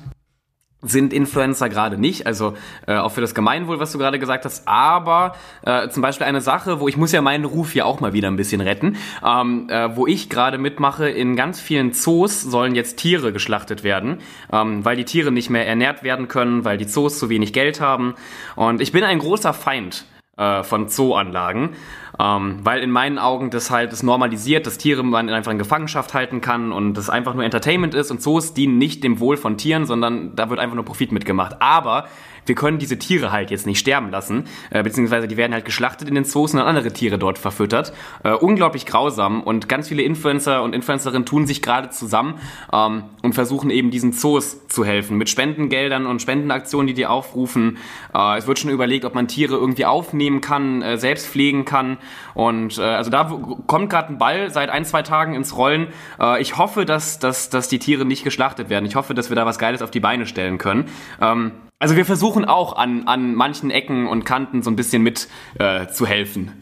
sind 0.83 1.13
Influencer 1.13 1.69
gerade 1.69 1.97
nicht, 1.97 2.27
also 2.27 2.53
äh, 2.87 2.95
auch 2.95 3.11
für 3.11 3.21
das 3.21 3.33
Gemeinwohl, 3.33 3.79
was 3.79 3.91
du 3.91 3.97
gerade 3.97 4.19
gesagt 4.19 4.45
hast, 4.45 4.67
aber 4.67 5.35
äh, 5.65 5.89
zum 5.89 6.01
Beispiel 6.01 6.27
eine 6.27 6.41
Sache, 6.41 6.79
wo 6.79 6.87
ich 6.87 6.97
muss 6.97 7.11
ja 7.11 7.21
meinen 7.21 7.45
Ruf 7.45 7.71
hier 7.71 7.85
auch 7.85 7.99
mal 7.99 8.13
wieder 8.13 8.29
ein 8.29 8.35
bisschen 8.35 8.61
retten, 8.61 8.97
ähm, 9.25 9.69
äh, 9.69 9.95
wo 9.95 10.07
ich 10.07 10.29
gerade 10.29 10.57
mitmache, 10.57 11.09
in 11.09 11.35
ganz 11.35 11.59
vielen 11.59 11.93
Zoos 11.93 12.41
sollen 12.41 12.75
jetzt 12.75 12.97
Tiere 12.97 13.31
geschlachtet 13.33 13.83
werden, 13.83 14.19
ähm, 14.51 14.83
weil 14.85 14.95
die 14.95 15.05
Tiere 15.05 15.31
nicht 15.31 15.49
mehr 15.49 15.67
ernährt 15.67 16.03
werden 16.03 16.27
können, 16.27 16.65
weil 16.65 16.77
die 16.77 16.87
Zoos 16.87 17.19
zu 17.19 17.29
wenig 17.29 17.53
Geld 17.53 17.81
haben. 17.81 18.15
Und 18.55 18.81
ich 18.81 18.91
bin 18.91 19.03
ein 19.03 19.19
großer 19.19 19.53
Feind 19.53 20.05
äh, 20.37 20.63
von 20.63 20.87
Zooanlagen, 20.87 21.75
ähm, 22.19 22.59
weil 22.63 22.81
in 22.81 22.89
meinen 22.89 23.19
Augen 23.19 23.49
das 23.49 23.69
halt 23.69 23.91
das 23.91 24.03
normalisiert, 24.03 24.65
dass 24.65 24.77
Tiere 24.77 25.03
man 25.03 25.29
einfach 25.29 25.51
in 25.51 25.59
Gefangenschaft 25.59 26.13
halten 26.13 26.41
kann 26.41 26.71
und 26.71 26.95
das 26.95 27.09
einfach 27.09 27.33
nur 27.33 27.43
Entertainment 27.43 27.93
ist 27.93 28.11
und 28.11 28.21
Zoos 28.21 28.53
dienen 28.53 28.77
nicht 28.77 29.03
dem 29.03 29.19
Wohl 29.19 29.37
von 29.37 29.57
Tieren, 29.57 29.85
sondern 29.85 30.35
da 30.35 30.49
wird 30.49 30.59
einfach 30.59 30.75
nur 30.75 30.85
Profit 30.85 31.11
mitgemacht. 31.11 31.61
Aber 31.61 32.07
wir 32.45 32.55
können 32.55 32.79
diese 32.79 32.97
Tiere 32.97 33.31
halt 33.31 33.51
jetzt 33.51 33.65
nicht 33.65 33.79
sterben 33.79 34.09
lassen, 34.12 34.45
äh, 34.69 34.83
beziehungsweise 34.83 35.27
die 35.27 35.38
werden 35.38 35.53
halt 35.53 35.65
geschlachtet 35.65 36.07
in 36.07 36.15
den 36.15 36.25
Zoos 36.25 36.53
und 36.53 36.59
dann 36.59 36.67
andere 36.67 36.91
Tiere 36.91 37.17
dort 37.17 37.38
verfüttert. 37.38 37.93
Äh, 38.23 38.33
unglaublich 38.33 38.85
grausam 38.85 39.41
und 39.43 39.69
ganz 39.69 39.88
viele 39.88 40.03
Influencer 40.03 40.63
und 40.63 40.73
Influencerinnen 40.73 41.25
tun 41.25 41.45
sich 41.47 41.62
gerade 41.62 41.89
zusammen 41.89 42.35
ähm, 42.71 43.03
und 43.21 43.33
versuchen 43.33 43.69
eben 43.69 43.91
diesen 43.91 44.13
Zoos 44.13 44.67
zu 44.67 44.85
helfen 44.85 45.17
mit 45.17 45.29
Spendengeldern 45.29 46.05
und 46.05 46.21
Spendenaktionen, 46.21 46.88
die 46.88 46.93
die 46.93 47.05
aufrufen. 47.05 47.77
Äh, 48.13 48.38
es 48.38 48.47
wird 48.47 48.59
schon 48.59 48.71
überlegt, 48.71 49.05
ob 49.05 49.15
man 49.15 49.27
Tiere 49.27 49.55
irgendwie 49.55 49.85
aufnehmen 49.85 50.41
kann, 50.41 50.81
äh, 50.81 50.97
selbst 50.97 51.27
pflegen 51.27 51.65
kann 51.65 51.97
und 52.33 52.77
äh, 52.77 52.81
also 52.81 53.09
da 53.09 53.25
kommt 53.67 53.89
gerade 53.89 54.09
ein 54.09 54.17
Ball 54.17 54.50
seit 54.50 54.69
ein, 54.69 54.85
zwei 54.85 55.01
Tagen 55.01 55.33
ins 55.35 55.55
Rollen. 55.57 55.88
Äh, 56.19 56.41
ich 56.41 56.57
hoffe, 56.57 56.85
dass, 56.85 57.19
dass, 57.19 57.50
dass 57.50 57.67
die 57.67 57.79
Tiere 57.79 58.05
nicht 58.05 58.23
geschlachtet 58.23 58.69
werden. 58.69 58.85
Ich 58.85 58.95
hoffe, 58.95 59.13
dass 59.13 59.29
wir 59.29 59.35
da 59.35 59.45
was 59.45 59.59
Geiles 59.59 59.81
auf 59.81 59.91
die 59.91 60.00
Beine 60.00 60.25
stellen 60.25 60.57
können. 60.57 60.85
Ähm, 61.21 61.51
also 61.83 61.97
wir 61.97 62.05
versuchen 62.05 62.45
auch 62.45 62.77
an, 62.77 63.09
an 63.09 63.35
manchen 63.35 63.69
Ecken 63.69 64.07
und 64.07 64.23
Kanten 64.23 64.63
so 64.63 64.71
ein 64.71 64.77
bisschen 64.77 65.01
mit 65.01 65.27
äh, 65.59 65.87
zu 65.87 66.07
helfen. 66.07 66.53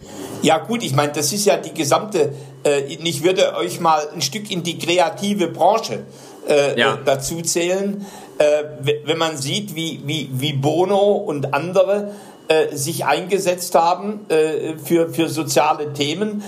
Ja 0.41 0.57
gut, 0.57 0.81
ich 0.81 0.95
meine, 0.95 1.11
das 1.11 1.31
ist 1.31 1.45
ja 1.45 1.57
die 1.57 1.75
gesamte, 1.75 2.33
äh, 2.65 2.81
ich 2.85 3.23
würde 3.23 3.55
euch 3.55 3.79
mal 3.79 4.01
ein 4.15 4.23
Stück 4.23 4.49
in 4.49 4.63
die 4.63 4.79
kreative 4.79 5.45
Branche 5.45 6.05
äh, 6.49 6.79
ja. 6.79 6.97
dazu 7.05 7.39
zählen. 7.43 8.03
Äh, 8.39 8.63
wenn 9.05 9.19
man 9.19 9.37
sieht, 9.37 9.75
wie, 9.75 10.01
wie, 10.07 10.27
wie 10.33 10.53
Bono 10.53 11.11
und 11.11 11.53
andere 11.53 12.15
äh, 12.47 12.75
sich 12.75 13.05
eingesetzt 13.05 13.75
haben 13.75 14.21
äh, 14.29 14.75
für, 14.83 15.09
für 15.09 15.29
soziale 15.29 15.93
Themen, 15.93 16.43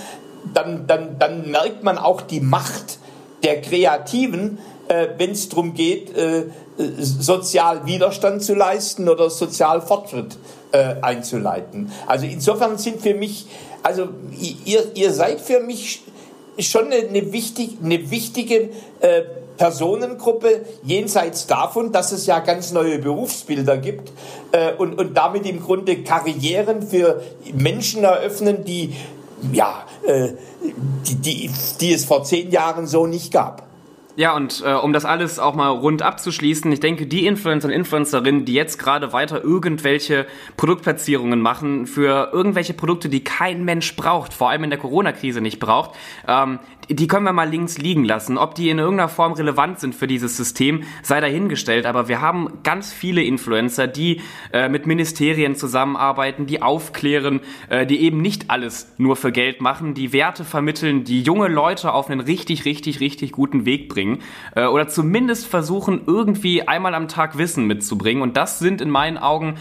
dann, 0.52 0.88
dann, 0.88 1.20
dann 1.20 1.48
merkt 1.48 1.84
man 1.84 1.96
auch 1.96 2.22
die 2.22 2.40
Macht 2.40 2.98
der 3.44 3.60
Kreativen, 3.60 4.58
äh, 4.88 5.08
wenn 5.16 5.30
es 5.30 5.48
darum 5.48 5.74
geht, 5.74 6.16
äh, 6.16 6.44
sozial 6.98 7.86
Widerstand 7.86 8.42
zu 8.42 8.54
leisten 8.54 9.08
oder 9.08 9.30
sozial 9.30 9.80
Fortschritt 9.80 10.36
äh, 10.72 10.96
einzuleiten. 11.02 11.92
Also 12.06 12.26
insofern 12.26 12.78
sind 12.78 13.00
für 13.00 13.14
mich, 13.14 13.46
also 13.82 14.08
ihr, 14.64 14.94
ihr 14.94 15.12
seid 15.12 15.40
für 15.40 15.60
mich 15.60 16.02
schon 16.58 16.86
eine, 16.86 16.96
eine, 17.08 17.32
wichtig, 17.32 17.78
eine 17.82 18.10
wichtige 18.10 18.70
äh, 19.00 19.22
Personengruppe, 19.56 20.64
jenseits 20.82 21.46
davon, 21.46 21.92
dass 21.92 22.12
es 22.12 22.26
ja 22.26 22.40
ganz 22.40 22.72
neue 22.72 22.98
Berufsbilder 22.98 23.76
gibt 23.78 24.10
äh, 24.52 24.72
und, 24.74 24.98
und 24.98 25.16
damit 25.16 25.46
im 25.46 25.62
Grunde 25.62 26.02
Karrieren 26.02 26.82
für 26.82 27.22
Menschen 27.52 28.02
eröffnen, 28.02 28.64
die, 28.64 28.94
ja, 29.52 29.86
äh, 30.06 30.30
die, 31.06 31.14
die, 31.14 31.50
die 31.80 31.92
es 31.92 32.04
vor 32.04 32.24
zehn 32.24 32.50
Jahren 32.50 32.86
so 32.86 33.06
nicht 33.06 33.32
gab. 33.32 33.64
Ja, 34.16 34.36
und 34.36 34.62
äh, 34.64 34.74
um 34.74 34.92
das 34.92 35.04
alles 35.04 35.40
auch 35.40 35.56
mal 35.56 35.70
rund 35.70 36.02
abzuschließen, 36.02 36.70
ich 36.70 36.78
denke, 36.78 37.06
die 37.06 37.26
Influencer 37.26 37.66
und 37.66 37.74
Influencerinnen, 37.74 38.44
die 38.44 38.54
jetzt 38.54 38.78
gerade 38.78 39.12
weiter 39.12 39.42
irgendwelche 39.42 40.26
Produktplatzierungen 40.56 41.40
machen 41.40 41.88
für 41.88 42.30
irgendwelche 42.32 42.74
Produkte, 42.74 43.08
die 43.08 43.24
kein 43.24 43.64
Mensch 43.64 43.96
braucht, 43.96 44.32
vor 44.32 44.50
allem 44.50 44.62
in 44.62 44.70
der 44.70 44.78
Corona-Krise 44.78 45.40
nicht 45.40 45.58
braucht, 45.58 45.96
ähm, 46.28 46.60
die 46.88 47.08
können 47.08 47.24
wir 47.24 47.32
mal 47.32 47.48
links 47.48 47.78
liegen 47.78 48.04
lassen. 48.04 48.38
Ob 48.38 48.54
die 48.54 48.68
in 48.68 48.78
irgendeiner 48.78 49.08
Form 49.08 49.32
relevant 49.32 49.80
sind 49.80 49.94
für 49.94 50.06
dieses 50.06 50.36
System, 50.36 50.84
sei 51.02 51.20
dahingestellt. 51.20 51.86
Aber 51.86 52.08
wir 52.08 52.20
haben 52.20 52.58
ganz 52.62 52.92
viele 52.92 53.22
Influencer, 53.22 53.86
die 53.86 54.20
äh, 54.52 54.68
mit 54.68 54.86
Ministerien 54.86 55.54
zusammenarbeiten, 55.56 56.46
die 56.46 56.62
aufklären, 56.62 57.40
äh, 57.68 57.86
die 57.86 58.02
eben 58.02 58.20
nicht 58.20 58.50
alles 58.50 58.92
nur 58.98 59.16
für 59.16 59.32
Geld 59.32 59.60
machen, 59.60 59.94
die 59.94 60.12
Werte 60.12 60.44
vermitteln, 60.44 61.04
die 61.04 61.22
junge 61.22 61.48
Leute 61.48 61.92
auf 61.92 62.10
einen 62.10 62.20
richtig, 62.20 62.64
richtig, 62.64 63.00
richtig 63.00 63.32
guten 63.32 63.64
Weg 63.64 63.88
bringen. 63.88 64.03
Äh, 64.54 64.66
oder 64.66 64.88
zumindest 64.88 65.46
versuchen, 65.46 66.02
irgendwie 66.06 66.66
einmal 66.66 66.94
am 66.94 67.08
Tag 67.08 67.38
Wissen 67.38 67.66
mitzubringen. 67.66 68.22
Und 68.22 68.36
das 68.36 68.58
sind 68.58 68.80
in 68.80 68.90
meinen 68.90 69.18
Augen 69.18 69.56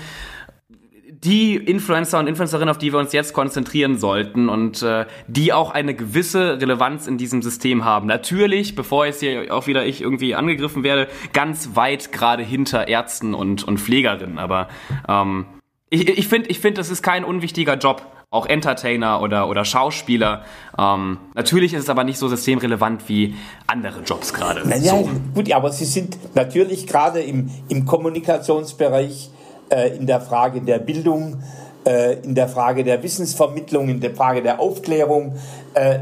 die 1.24 1.56
Influencer 1.56 2.20
und 2.20 2.28
Influencerinnen, 2.28 2.70
auf 2.70 2.78
die 2.78 2.92
wir 2.92 3.00
uns 3.00 3.14
jetzt 3.14 3.34
konzentrieren 3.34 3.98
sollten 3.98 4.50
und 4.50 4.82
äh, 4.82 5.06
die 5.28 5.54
auch 5.54 5.72
eine 5.72 5.94
gewisse 5.94 6.60
Relevanz 6.60 7.08
in 7.08 7.18
diesem 7.18 7.42
System 7.42 7.86
haben. 7.86 8.08
Natürlich, 8.08 8.76
bevor 8.76 9.06
jetzt 9.06 9.22
hier 9.22 9.54
auch 9.54 9.68
wieder 9.68 9.86
ich 9.86 10.02
irgendwie 10.02 10.36
angegriffen 10.36 10.84
werde, 10.84 11.08
ganz 11.32 11.76
weit 11.76 12.12
gerade 12.12 12.44
hinter 12.44 12.88
Ärzten 12.88 13.34
und, 13.34 13.64
und 13.64 13.80
Pflegerinnen. 13.80 14.38
Aber 14.38 14.68
ähm, 15.08 15.46
ich, 15.90 16.10
ich 16.10 16.28
finde, 16.28 16.50
ich 16.50 16.60
find, 16.60 16.78
das 16.78 16.90
ist 16.90 17.04
kein 17.04 17.24
unwichtiger 17.24 17.78
Job. 17.78 18.13
Auch 18.34 18.48
Entertainer 18.48 19.22
oder, 19.22 19.48
oder 19.48 19.64
Schauspieler. 19.64 20.42
Ähm, 20.76 21.20
natürlich 21.36 21.72
ist 21.74 21.84
es 21.84 21.90
aber 21.90 22.04
nicht 22.04 22.18
so 22.18 22.28
systemrelevant 22.28 23.08
wie 23.08 23.36
andere 23.68 24.02
Jobs 24.02 24.34
gerade. 24.34 24.68
Naja, 24.68 24.94
so. 24.94 25.08
gut, 25.36 25.52
aber 25.52 25.72
sie 25.72 25.86
sind 25.86 26.18
natürlich 26.34 26.88
gerade 26.88 27.22
im, 27.22 27.52
im 27.70 27.86
Kommunikationsbereich 27.86 29.30
äh, 29.70 29.96
in 29.96 30.08
der 30.08 30.20
Frage 30.20 30.62
der 30.62 30.80
Bildung, 30.80 31.44
äh, 31.86 32.14
in 32.24 32.34
der 32.34 32.48
Frage 32.48 32.84
der 32.84 33.04
Wissensvermittlung, 33.04 33.88
in 33.90 34.00
der 34.00 34.16
Frage 34.16 34.42
der 34.42 34.60
Aufklärung 34.60 35.36
äh, 35.76 36.00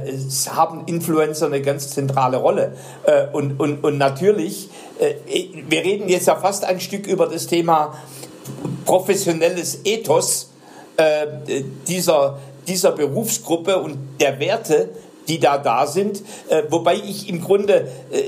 haben 0.56 0.86
Influencer 0.86 1.48
eine 1.48 1.62
ganz 1.62 1.90
zentrale 1.90 2.38
Rolle. 2.38 2.78
und, 3.34 3.60
und, 3.60 3.84
und 3.84 3.98
natürlich, 3.98 4.70
wir 5.68 5.84
reden 5.84 6.08
jetzt 6.08 6.28
ja 6.28 6.38
fast 6.38 6.64
ein 6.64 6.80
Stück 6.80 7.08
über 7.08 7.28
das 7.28 7.48
Thema 7.48 7.94
professionelles 8.86 9.82
Ethos 9.84 10.51
dieser, 11.88 12.38
dieser 12.68 12.92
Berufsgruppe 12.92 13.78
und 13.78 13.98
der 14.20 14.40
Werte, 14.40 14.90
die 15.28 15.40
da 15.40 15.58
da 15.58 15.88
sind, 15.88 16.22
äh, 16.50 16.64
wobei 16.70 16.96
ich 16.96 17.30
im 17.30 17.42
Grunde 17.42 17.88
äh, 18.12 18.24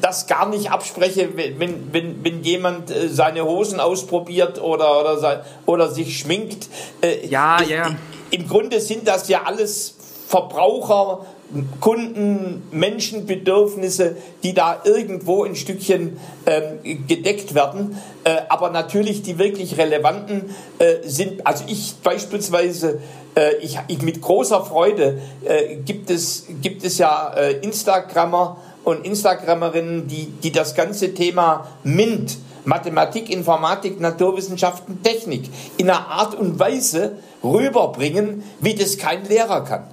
das 0.00 0.26
gar 0.26 0.48
nicht 0.48 0.70
abspreche, 0.70 1.36
wenn, 1.36 1.92
wenn, 1.92 2.24
wenn 2.24 2.42
jemand 2.42 2.90
äh, 2.90 3.08
seine 3.08 3.44
Hosen 3.44 3.80
ausprobiert 3.80 4.60
oder, 4.60 5.00
oder, 5.00 5.18
sein, 5.18 5.40
oder 5.66 5.90
sich 5.90 6.18
schminkt. 6.18 6.68
Äh, 7.00 7.26
ja, 7.26 7.62
ja. 7.62 7.94
Im 8.30 8.48
Grunde 8.48 8.80
sind 8.80 9.06
das 9.06 9.28
ja 9.28 9.42
alles 9.44 9.94
Verbraucher, 10.26 11.26
Kunden, 11.80 12.62
Menschenbedürfnisse, 12.70 14.16
die 14.42 14.54
da 14.54 14.80
irgendwo 14.84 15.44
ein 15.44 15.54
Stückchen 15.54 16.18
ähm, 16.46 17.06
gedeckt 17.06 17.54
werden. 17.54 17.98
Äh, 18.24 18.36
aber 18.48 18.70
natürlich 18.70 19.22
die 19.22 19.38
wirklich 19.38 19.76
relevanten 19.78 20.54
äh, 20.78 20.96
sind, 21.04 21.46
also 21.46 21.64
ich 21.66 21.94
beispielsweise 22.02 23.00
äh, 23.34 23.56
ich, 23.56 23.78
ich, 23.88 24.02
mit 24.02 24.20
großer 24.20 24.64
Freude 24.64 25.20
äh, 25.44 25.76
gibt, 25.76 26.10
es, 26.10 26.46
gibt 26.60 26.84
es 26.84 26.98
ja 26.98 27.32
äh, 27.34 27.52
Instagrammer 27.60 28.58
und 28.84 29.04
Instagrammerinnen, 29.04 30.08
die, 30.08 30.26
die 30.26 30.52
das 30.52 30.74
ganze 30.74 31.14
Thema 31.14 31.68
MINT, 31.84 32.38
Mathematik, 32.64 33.30
Informatik, 33.30 34.00
Naturwissenschaften, 34.00 35.02
Technik 35.02 35.50
in 35.76 35.90
einer 35.90 36.08
Art 36.08 36.34
und 36.34 36.58
Weise 36.58 37.16
rüberbringen, 37.42 38.44
wie 38.60 38.74
das 38.74 38.98
kein 38.98 39.26
Lehrer 39.26 39.64
kann. 39.64 39.84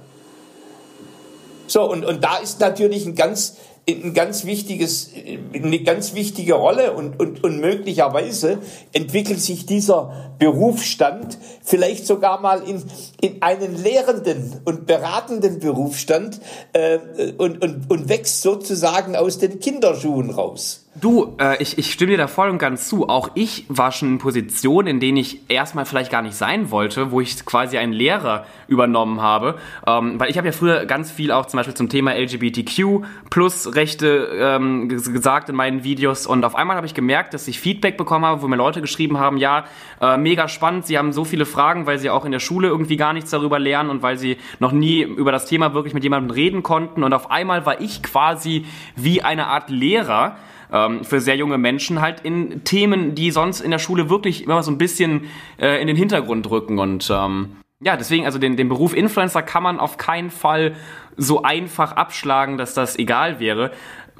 So, 1.70 1.88
und, 1.88 2.04
und 2.04 2.24
da 2.24 2.38
ist 2.38 2.58
natürlich 2.58 3.06
ein 3.06 3.14
ganz 3.14 3.56
ein 3.88 4.14
ganz 4.14 4.44
wichtiges, 4.44 5.10
eine 5.52 5.82
ganz 5.82 6.14
wichtige 6.14 6.54
Rolle 6.54 6.92
und, 6.92 7.18
und, 7.18 7.42
und 7.42 7.60
möglicherweise 7.60 8.58
entwickelt 8.92 9.40
sich 9.40 9.66
dieser 9.66 10.34
Berufsstand 10.38 11.38
vielleicht 11.62 12.06
sogar 12.06 12.40
mal 12.40 12.62
in, 12.62 12.82
in 13.20 13.42
einen 13.42 13.82
lehrenden 13.82 14.60
und 14.64 14.86
beratenden 14.86 15.58
Berufsstand 15.58 16.40
äh, 16.72 16.98
und, 17.38 17.62
und, 17.62 17.90
und 17.90 18.08
wächst 18.08 18.42
sozusagen 18.42 19.16
aus 19.16 19.38
den 19.38 19.60
Kinderschuhen 19.60 20.30
raus. 20.30 20.79
Du, 20.96 21.36
äh, 21.40 21.62
ich, 21.62 21.78
ich 21.78 21.92
stimme 21.92 22.10
dir 22.10 22.18
da 22.18 22.26
voll 22.26 22.50
und 22.50 22.58
ganz 22.58 22.88
zu. 22.88 23.08
Auch 23.08 23.30
ich 23.36 23.64
war 23.68 23.92
schon 23.92 24.08
in 24.08 24.18
Positionen, 24.18 24.88
in 24.88 24.98
denen 24.98 25.18
ich 25.18 25.48
erstmal 25.48 25.84
vielleicht 25.84 26.10
gar 26.10 26.20
nicht 26.20 26.34
sein 26.34 26.72
wollte, 26.72 27.12
wo 27.12 27.20
ich 27.20 27.46
quasi 27.46 27.78
einen 27.78 27.92
Lehrer 27.92 28.44
übernommen 28.66 29.20
habe. 29.22 29.54
Ähm, 29.86 30.18
weil 30.18 30.30
ich 30.30 30.36
habe 30.36 30.48
ja 30.48 30.52
früher 30.52 30.86
ganz 30.86 31.12
viel 31.12 31.30
auch 31.30 31.46
zum 31.46 31.58
Beispiel 31.58 31.74
zum 31.74 31.88
Thema 31.88 32.14
LGBTQ 32.14 33.04
plus 33.30 33.76
Rechte 33.76 34.30
ähm, 34.36 34.88
gesagt 34.88 35.48
in 35.48 35.54
meinen 35.54 35.84
Videos. 35.84 36.26
Und 36.26 36.44
auf 36.44 36.56
einmal 36.56 36.74
habe 36.74 36.88
ich 36.88 36.94
gemerkt, 36.94 37.34
dass 37.34 37.46
ich 37.46 37.60
Feedback 37.60 37.96
bekommen 37.96 38.24
habe, 38.24 38.42
wo 38.42 38.48
mir 38.48 38.56
Leute 38.56 38.80
geschrieben 38.80 39.16
haben, 39.16 39.36
ja, 39.36 39.66
äh, 40.00 40.16
mega 40.16 40.48
spannend, 40.48 40.86
sie 40.86 40.98
haben 40.98 41.12
so 41.12 41.24
viele 41.24 41.46
Fragen, 41.46 41.86
weil 41.86 42.00
sie 42.00 42.10
auch 42.10 42.24
in 42.24 42.32
der 42.32 42.40
Schule 42.40 42.66
irgendwie 42.66 42.96
gar 42.96 43.12
nichts 43.12 43.30
darüber 43.30 43.60
lernen 43.60 43.90
und 43.90 44.02
weil 44.02 44.18
sie 44.18 44.38
noch 44.58 44.72
nie 44.72 45.02
über 45.02 45.30
das 45.30 45.46
Thema 45.46 45.72
wirklich 45.72 45.94
mit 45.94 46.02
jemandem 46.02 46.32
reden 46.32 46.64
konnten. 46.64 47.04
Und 47.04 47.12
auf 47.12 47.30
einmal 47.30 47.64
war 47.64 47.80
ich 47.80 48.02
quasi 48.02 48.66
wie 48.96 49.22
eine 49.22 49.46
Art 49.46 49.70
Lehrer, 49.70 50.36
ähm, 50.72 51.04
für 51.04 51.20
sehr 51.20 51.36
junge 51.36 51.58
Menschen 51.58 52.00
halt 52.00 52.20
in 52.20 52.64
Themen, 52.64 53.14
die 53.14 53.30
sonst 53.30 53.60
in 53.60 53.70
der 53.70 53.78
Schule 53.78 54.10
wirklich 54.10 54.44
immer 54.44 54.62
so 54.62 54.70
ein 54.70 54.78
bisschen 54.78 55.26
äh, 55.58 55.80
in 55.80 55.86
den 55.86 55.96
Hintergrund 55.96 56.50
rücken 56.50 56.78
und 56.78 57.10
ähm, 57.10 57.56
ja, 57.82 57.96
deswegen, 57.96 58.26
also 58.26 58.38
den, 58.38 58.56
den 58.58 58.68
Beruf 58.68 58.94
Influencer 58.94 59.42
kann 59.42 59.62
man 59.62 59.80
auf 59.80 59.96
keinen 59.96 60.30
Fall 60.30 60.74
so 61.16 61.42
einfach 61.42 61.92
abschlagen, 61.92 62.58
dass 62.58 62.74
das 62.74 62.98
egal 62.98 63.40
wäre. 63.40 63.70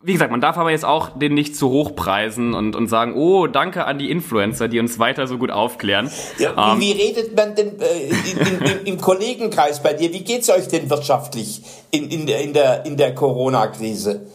Wie 0.02 0.14
gesagt, 0.14 0.30
man 0.30 0.40
darf 0.40 0.56
aber 0.56 0.70
jetzt 0.70 0.86
auch 0.86 1.18
den 1.18 1.34
nicht 1.34 1.54
zu 1.54 1.68
hoch 1.68 1.94
preisen 1.94 2.54
und, 2.54 2.74
und 2.74 2.86
sagen, 2.86 3.14
oh, 3.14 3.46
danke 3.46 3.84
an 3.84 3.98
die 3.98 4.10
Influencer, 4.10 4.66
die 4.66 4.80
uns 4.80 4.98
weiter 4.98 5.26
so 5.26 5.36
gut 5.36 5.50
aufklären. 5.50 6.10
Ja, 6.38 6.72
ähm, 6.72 6.80
wie, 6.80 6.92
redet 6.92 7.36
man 7.36 7.54
denn 7.54 7.78
äh, 7.80 8.08
in, 8.08 8.38
in, 8.38 8.62
in, 8.62 8.86
im 8.86 8.98
Kollegenkreis 8.98 9.82
bei 9.82 9.92
dir? 9.92 10.10
Wie 10.14 10.24
geht's 10.24 10.48
euch 10.48 10.68
denn 10.68 10.88
wirtschaftlich 10.88 11.62
in, 11.90 12.08
in 12.08 12.26
der, 12.26 12.40
in 12.40 12.54
der, 12.54 12.86
in 12.86 12.96
der 12.96 13.14
Corona-Krise? 13.14 14.26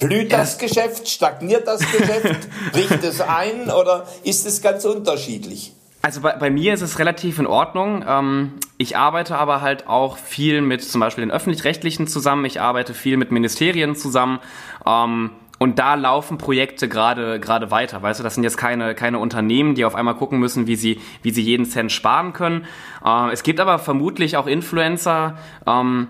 Blüht 0.00 0.32
das 0.32 0.58
Geschäft? 0.58 1.08
Stagniert 1.08 1.66
das 1.68 1.80
Geschäft? 1.80 2.48
Bricht 2.72 3.04
es 3.04 3.20
ein? 3.20 3.70
Oder 3.70 4.06
ist 4.24 4.46
es 4.46 4.62
ganz 4.62 4.84
unterschiedlich? 4.84 5.72
Also 6.02 6.22
bei, 6.22 6.32
bei 6.32 6.50
mir 6.50 6.72
ist 6.72 6.80
es 6.80 6.98
relativ 6.98 7.38
in 7.38 7.46
Ordnung. 7.46 8.02
Ähm, 8.08 8.54
ich 8.78 8.96
arbeite 8.96 9.36
aber 9.36 9.60
halt 9.60 9.86
auch 9.86 10.16
viel 10.16 10.62
mit 10.62 10.82
zum 10.82 11.00
Beispiel 11.00 11.22
den 11.22 11.30
öffentlich-rechtlichen 11.30 12.06
zusammen. 12.06 12.46
Ich 12.46 12.60
arbeite 12.60 12.94
viel 12.94 13.18
mit 13.18 13.30
Ministerien 13.30 13.94
zusammen. 13.94 14.40
Ähm, 14.86 15.30
und 15.58 15.78
da 15.78 15.94
laufen 15.94 16.38
Projekte 16.38 16.88
gerade 16.88 17.38
gerade 17.38 17.70
weiter. 17.70 18.00
Weißt 18.00 18.18
du, 18.18 18.24
das 18.24 18.34
sind 18.34 18.44
jetzt 18.44 18.56
keine 18.56 18.94
keine 18.94 19.18
Unternehmen, 19.18 19.74
die 19.74 19.84
auf 19.84 19.94
einmal 19.94 20.14
gucken 20.14 20.38
müssen, 20.38 20.66
wie 20.66 20.76
sie 20.76 21.02
wie 21.20 21.32
sie 21.32 21.42
jeden 21.42 21.66
Cent 21.66 21.92
sparen 21.92 22.32
können. 22.32 22.64
Äh, 23.04 23.32
es 23.32 23.42
gibt 23.42 23.60
aber 23.60 23.78
vermutlich 23.78 24.38
auch 24.38 24.46
Influencer. 24.46 25.36
Ähm, 25.66 26.08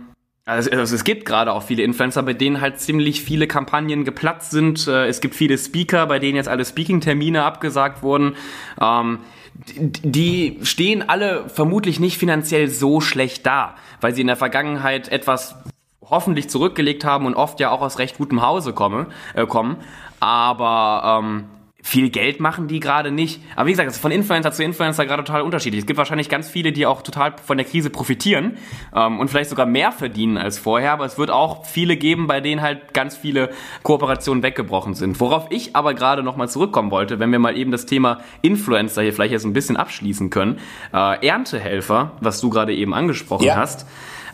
also, 0.50 0.70
also 0.70 0.94
es 0.94 1.04
gibt 1.04 1.24
gerade 1.24 1.52
auch 1.52 1.62
viele 1.62 1.82
Influencer, 1.82 2.22
bei 2.22 2.34
denen 2.34 2.60
halt 2.60 2.80
ziemlich 2.80 3.22
viele 3.22 3.46
Kampagnen 3.46 4.04
geplatzt 4.04 4.50
sind. 4.50 4.86
Äh, 4.88 5.06
es 5.06 5.20
gibt 5.20 5.34
viele 5.34 5.56
Speaker, 5.56 6.06
bei 6.06 6.18
denen 6.18 6.36
jetzt 6.36 6.48
alle 6.48 6.64
Speaking-Termine 6.64 7.44
abgesagt 7.44 8.02
wurden. 8.02 8.34
Ähm, 8.80 9.20
die 9.54 10.58
stehen 10.62 11.08
alle 11.08 11.48
vermutlich 11.48 12.00
nicht 12.00 12.18
finanziell 12.18 12.68
so 12.68 13.00
schlecht 13.00 13.46
da, 13.46 13.76
weil 14.00 14.14
sie 14.14 14.22
in 14.22 14.26
der 14.26 14.36
Vergangenheit 14.36 15.08
etwas 15.08 15.54
hoffentlich 16.02 16.50
zurückgelegt 16.50 17.04
haben 17.04 17.26
und 17.26 17.34
oft 17.34 17.60
ja 17.60 17.70
auch 17.70 17.82
aus 17.82 17.98
recht 17.98 18.18
gutem 18.18 18.42
Hause 18.42 18.72
komme, 18.72 19.06
äh, 19.34 19.46
kommen. 19.46 19.76
Aber 20.18 21.22
ähm, 21.22 21.44
viel 21.82 22.10
Geld 22.10 22.40
machen 22.40 22.68
die 22.68 22.80
gerade 22.80 23.10
nicht. 23.10 23.40
Aber 23.56 23.66
wie 23.66 23.72
gesagt, 23.72 23.88
es 23.88 23.96
ist 23.96 24.02
von 24.02 24.12
Influencer 24.12 24.52
zu 24.52 24.62
Influencer 24.62 25.06
gerade 25.06 25.24
total 25.24 25.42
unterschiedlich. 25.42 25.80
Es 25.80 25.86
gibt 25.86 25.98
wahrscheinlich 25.98 26.28
ganz 26.28 26.48
viele, 26.48 26.72
die 26.72 26.86
auch 26.86 27.02
total 27.02 27.34
von 27.44 27.56
der 27.56 27.66
Krise 27.66 27.90
profitieren 27.90 28.56
ähm, 28.94 29.18
und 29.18 29.28
vielleicht 29.28 29.50
sogar 29.50 29.66
mehr 29.66 29.92
verdienen 29.92 30.36
als 30.36 30.58
vorher. 30.58 30.92
Aber 30.92 31.04
es 31.04 31.18
wird 31.18 31.30
auch 31.30 31.64
viele 31.64 31.96
geben, 31.96 32.26
bei 32.26 32.40
denen 32.40 32.62
halt 32.62 32.94
ganz 32.94 33.16
viele 33.16 33.50
Kooperationen 33.82 34.42
weggebrochen 34.42 34.94
sind. 34.94 35.20
Worauf 35.20 35.46
ich 35.50 35.74
aber 35.76 35.94
gerade 35.94 36.22
nochmal 36.22 36.48
zurückkommen 36.48 36.90
wollte, 36.90 37.18
wenn 37.18 37.32
wir 37.32 37.38
mal 37.38 37.56
eben 37.56 37.70
das 37.70 37.86
Thema 37.86 38.20
Influencer 38.42 39.02
hier 39.02 39.12
vielleicht 39.12 39.32
jetzt 39.32 39.44
ein 39.44 39.52
bisschen 39.52 39.76
abschließen 39.76 40.30
können. 40.30 40.58
Äh, 40.92 41.26
Erntehelfer, 41.26 42.12
was 42.20 42.40
du 42.40 42.50
gerade 42.50 42.74
eben 42.74 42.94
angesprochen 42.94 43.44
ja. 43.44 43.56
hast. 43.56 43.86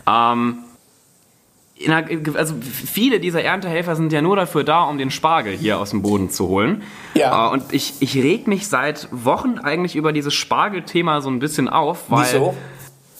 Ähm, 0.07 0.59
einer, 1.85 2.05
also 2.35 2.55
viele 2.61 3.19
dieser 3.19 3.43
Erntehelfer 3.43 3.95
sind 3.95 4.11
ja 4.11 4.21
nur 4.21 4.35
dafür 4.35 4.63
da, 4.63 4.83
um 4.83 4.97
den 4.97 5.11
Spargel 5.11 5.55
hier 5.55 5.79
aus 5.79 5.91
dem 5.91 6.01
Boden 6.01 6.29
zu 6.29 6.47
holen. 6.47 6.83
Ja. 7.13 7.47
Äh, 7.47 7.53
und 7.53 7.71
ich, 7.71 7.95
ich 7.99 8.15
reg 8.15 8.47
mich 8.47 8.67
seit 8.67 9.07
Wochen 9.11 9.59
eigentlich 9.59 9.95
über 9.95 10.11
dieses 10.11 10.33
Spargelthema 10.33 11.21
so 11.21 11.29
ein 11.29 11.39
bisschen 11.39 11.67
auf, 11.67 12.09
weil 12.09 12.25
Wieso? 12.25 12.55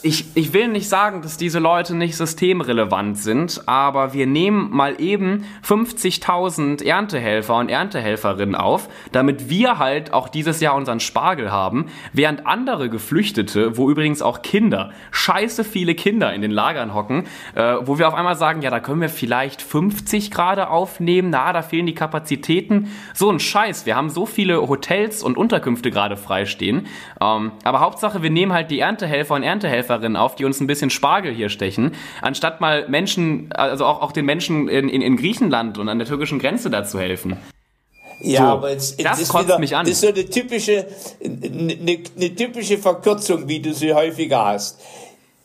Ich, 0.08 0.24
ich 0.36 0.54
will 0.54 0.70
nicht 0.70 0.88
sagen, 0.88 1.22
dass 1.22 1.36
diese 1.36 1.60
Leute 1.60 1.94
nicht 1.94 2.16
systemrelevant 2.16 3.18
sind, 3.18 3.64
aber 3.66 4.14
wir 4.14 4.26
nehmen 4.26 4.70
mal 4.72 5.02
eben 5.02 5.44
50.000 5.66 6.82
Erntehelfer 6.82 7.58
und 7.58 7.68
Erntehelferinnen 7.68 8.56
auf, 8.56 8.88
damit 9.12 9.50
wir 9.50 9.80
halt 9.80 10.14
auch 10.14 10.30
dieses 10.30 10.62
Jahr 10.62 10.76
unseren 10.76 11.02
Spargel 11.02 11.52
haben, 11.52 11.88
während 12.14 12.48
andere 12.48 12.90
Geflüchtete, 12.90 13.76
wo 13.76 13.90
übrigens 13.90 14.22
auch 14.22 14.42
Kinder, 14.44 14.92
scheiße 15.12 15.66
viele 15.66 15.94
Kinder 15.94 16.34
in 16.34 16.42
den 16.42 16.52
Lagern 16.52 16.94
hocken, 16.94 17.26
äh, 17.56 17.76
wo 17.82 18.00
wir 18.00 18.08
auf 18.08 18.14
einmal 18.14 18.38
sagen, 18.38 18.62
ja, 18.62 18.70
da 18.70 18.80
können 18.80 19.02
wir 19.02 19.10
vielleicht 19.10 19.62
50 19.62 20.32
gerade 20.32 20.70
aufnehmen, 20.70 21.32
na, 21.32 21.52
da 21.52 21.62
fehlen 21.62 21.86
die 21.86 21.96
Kapazitäten. 21.96 22.94
So 23.14 23.30
ein 23.30 23.42
Scheiß, 23.42 23.86
wir 23.86 23.98
haben 23.98 24.10
so 24.10 24.26
viele 24.26 24.70
Hotels 24.70 25.22
und 25.22 25.36
Unterkünfte 25.36 25.92
gerade 25.92 26.16
freistehen, 26.16 26.88
ähm, 27.20 27.52
aber 27.66 27.82
Hauptsache, 27.82 28.24
wir 28.24 28.30
nehmen 28.30 28.54
halt 28.54 28.72
die 28.72 28.80
Erntehelfer 28.80 29.36
und 29.36 29.44
Erntehelfer 29.44 29.97
Helferinnen 29.98 30.16
auf, 30.16 30.36
die 30.36 30.46
uns 30.46 30.60
ein 30.60 30.68
bisschen 30.68 30.90
Spargel 30.90 31.34
hier 31.34 31.50
stechen, 31.50 31.94
anstatt 32.22 32.62
mal 32.62 32.88
Menschen, 32.88 33.52
also 33.54 33.86
auch, 33.86 34.02
auch 34.02 34.12
den 34.12 34.26
Menschen 34.26 34.68
in, 34.68 34.90
in, 34.90 35.02
in 35.02 35.18
Griechenland 35.18 35.78
und 35.78 35.90
an 35.90 35.98
der 35.98 36.08
türkischen 36.08 36.40
Grenze 36.40 36.70
da 36.70 36.84
zu 36.84 37.00
helfen. 37.00 37.38
Ja, 38.20 38.40
so, 38.40 38.46
aber 38.46 38.72
jetzt, 38.72 39.04
das 39.04 39.20
ist 39.20 39.34
wieder, 39.34 39.60
mich 39.60 39.76
an. 39.76 39.86
Das 39.86 39.94
ist 39.94 40.02
so 40.02 40.08
eine 40.08 40.26
typische, 40.26 40.88
eine, 41.24 42.00
eine, 42.16 42.36
typische 42.36 42.78
Verkürzung, 42.78 43.48
wie 43.48 43.60
du 43.60 43.74
sie 43.74 43.94
häufiger 43.94 44.46
hast. 44.46 44.80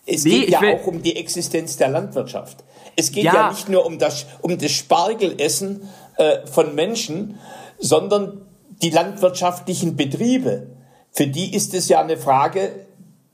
Es 0.07 0.25
nee, 0.25 0.41
geht 0.41 0.51
ja 0.51 0.61
auch 0.61 0.87
um 0.87 1.03
die 1.03 1.17
Existenz 1.17 1.77
der 1.77 1.89
Landwirtschaft. 1.89 2.65
Es 2.97 3.13
geht 3.13 3.25
ja, 3.25 3.35
ja 3.35 3.51
nicht 3.51 3.69
nur 3.69 3.85
um 3.85 3.99
das, 3.99 4.27
um 4.41 4.59
das 4.59 4.73
Spargelessen 4.73 5.89
äh, 6.17 6.47
von 6.47 6.75
Menschen, 6.75 7.39
sondern 7.79 8.41
die 8.83 8.91
landwirtschaftlichen 8.91 9.97
Betriebe. 9.97 10.69
Für 11.13 11.27
die 11.27 11.55
ist 11.55 11.75
es 11.75 11.89
ja 11.89 12.01
eine 12.01 12.17
Frage 12.17 12.73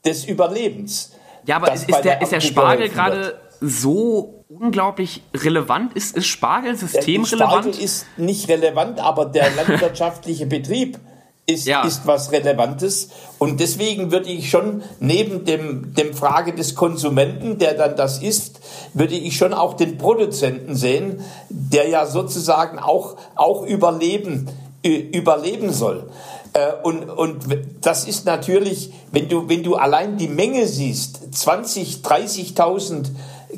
des 0.05 0.25
Überlebens. 0.25 1.13
Ja, 1.47 1.57
aber 1.57 1.73
ist, 1.73 1.89
ist, 1.89 2.01
der, 2.03 2.21
ist 2.21 2.33
der 2.33 2.41
Spargel 2.41 2.89
gerade 2.89 3.41
so 3.61 4.45
unglaublich 4.49 5.23
relevant? 5.35 5.95
Ist, 5.95 6.17
ist 6.17 6.27
Spargel 6.27 6.77
systemrelevant? 6.77 7.29
Spargel 7.29 7.71
ist 7.79 8.07
nicht 8.17 8.49
relevant, 8.49 9.01
aber 9.01 9.27
der 9.27 9.51
landwirtschaftliche 9.57 10.47
Betrieb 10.47 10.99
ist, 11.49 11.67
ja. 11.67 11.83
ist 11.83 12.07
was 12.07 12.31
Relevantes. 12.31 13.09
Und 13.39 13.59
deswegen 13.61 14.13
würde 14.13 14.29
ich 14.29 14.51
schon 14.51 14.83
neben 15.01 15.47
dem, 15.47 15.95
dem 15.95 16.13
Frage 16.13 16.55
des 16.55 16.75
Konsumenten, 16.75 17.59
der 17.59 17.75
dann 17.75 17.97
das 17.97 18.23
isst, 18.23 18.61
würde 18.93 19.15
ich 19.15 19.37
schon 19.39 19.55
auch 19.55 19.75
den 19.75 19.97
Produzenten 19.97 20.77
sehen, 20.77 21.25
der 21.49 21.89
ja 21.89 22.05
sozusagen 22.05 22.79
auch, 22.79 23.17
auch 23.35 23.65
überleben, 23.65 24.51
überleben 24.83 25.73
soll. 25.73 26.11
Äh, 26.53 26.73
und, 26.83 27.11
und 27.11 27.45
das 27.81 28.07
ist 28.07 28.27
natürlich, 28.27 28.93
wenn 29.13 29.29
du, 29.29 29.49
wenn 29.49 29.63
du 29.63 29.77
allein 29.77 30.17
die 30.17 30.29
Menge 30.29 30.67
siehst, 30.67 31.35
20, 31.35 31.99
30.000 31.99 33.07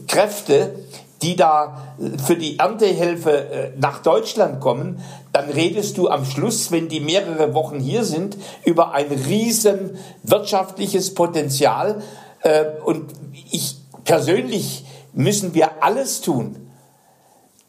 Kräfte, 0.06 0.74
die 1.22 1.36
da 1.36 1.94
für 2.24 2.36
die 2.36 2.58
Erntehilfe 2.58 3.30
äh, 3.30 3.72
nach 3.78 4.02
Deutschland 4.02 4.60
kommen, 4.60 5.02
dann 5.32 5.50
redest 5.50 5.98
du 5.98 6.08
am 6.08 6.24
Schluss, 6.24 6.72
wenn 6.72 6.88
die 6.88 7.00
mehrere 7.00 7.54
Wochen 7.54 7.78
hier 7.78 8.04
sind, 8.04 8.36
über 8.64 8.92
ein 8.92 9.08
riesen 9.08 9.98
wirtschaftliches 10.22 11.14
Potenzial. 11.14 12.02
Äh, 12.42 12.64
und 12.84 13.12
ich 13.50 13.76
persönlich 14.04 14.84
müssen 15.12 15.54
wir 15.54 15.82
alles 15.82 16.22
tun, 16.22 16.70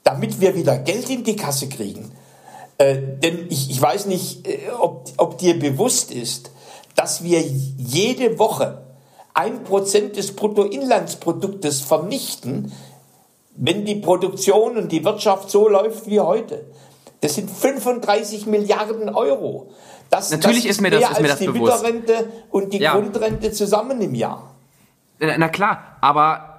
damit 0.03 0.39
wir 0.39 0.55
wieder 0.55 0.77
Geld 0.77 1.09
in 1.09 1.23
die 1.23 1.35
Kasse 1.35 1.67
kriegen. 1.67 2.10
Äh, 2.81 2.97
denn 3.21 3.45
ich, 3.49 3.69
ich 3.69 3.79
weiß 3.79 4.07
nicht, 4.07 4.47
äh, 4.47 4.71
ob, 4.79 5.07
ob 5.17 5.37
dir 5.37 5.59
bewusst 5.59 6.11
ist, 6.11 6.51
dass 6.95 7.23
wir 7.23 7.39
jede 7.41 8.39
Woche 8.39 8.81
ein 9.35 9.63
Prozent 9.63 10.17
des 10.17 10.35
Bruttoinlandsproduktes 10.35 11.81
vernichten, 11.81 12.71
wenn 13.55 13.85
die 13.85 13.95
Produktion 13.95 14.77
und 14.77 14.91
die 14.91 15.05
Wirtschaft 15.05 15.51
so 15.51 15.69
läuft 15.69 16.07
wie 16.07 16.19
heute. 16.19 16.65
Das 17.19 17.35
sind 17.35 17.51
35 17.51 18.47
Milliarden 18.47 19.09
Euro. 19.09 19.69
Das, 20.09 20.31
Natürlich 20.31 20.63
das 20.63 20.65
ist, 20.65 20.71
ist 20.77 20.81
mir 20.81 20.89
das, 20.89 21.11
ist 21.11 21.21
mir 21.21 21.27
das 21.27 21.39
die 21.39 21.47
bewusst. 21.47 21.83
Mütterrente 21.83 22.31
und 22.49 22.73
die 22.73 22.79
ja. 22.79 22.93
Grundrente 22.93 23.51
zusammen 23.51 24.01
im 24.01 24.15
Jahr. 24.15 24.55
Na 25.19 25.49
klar, 25.49 25.97
aber 26.01 26.50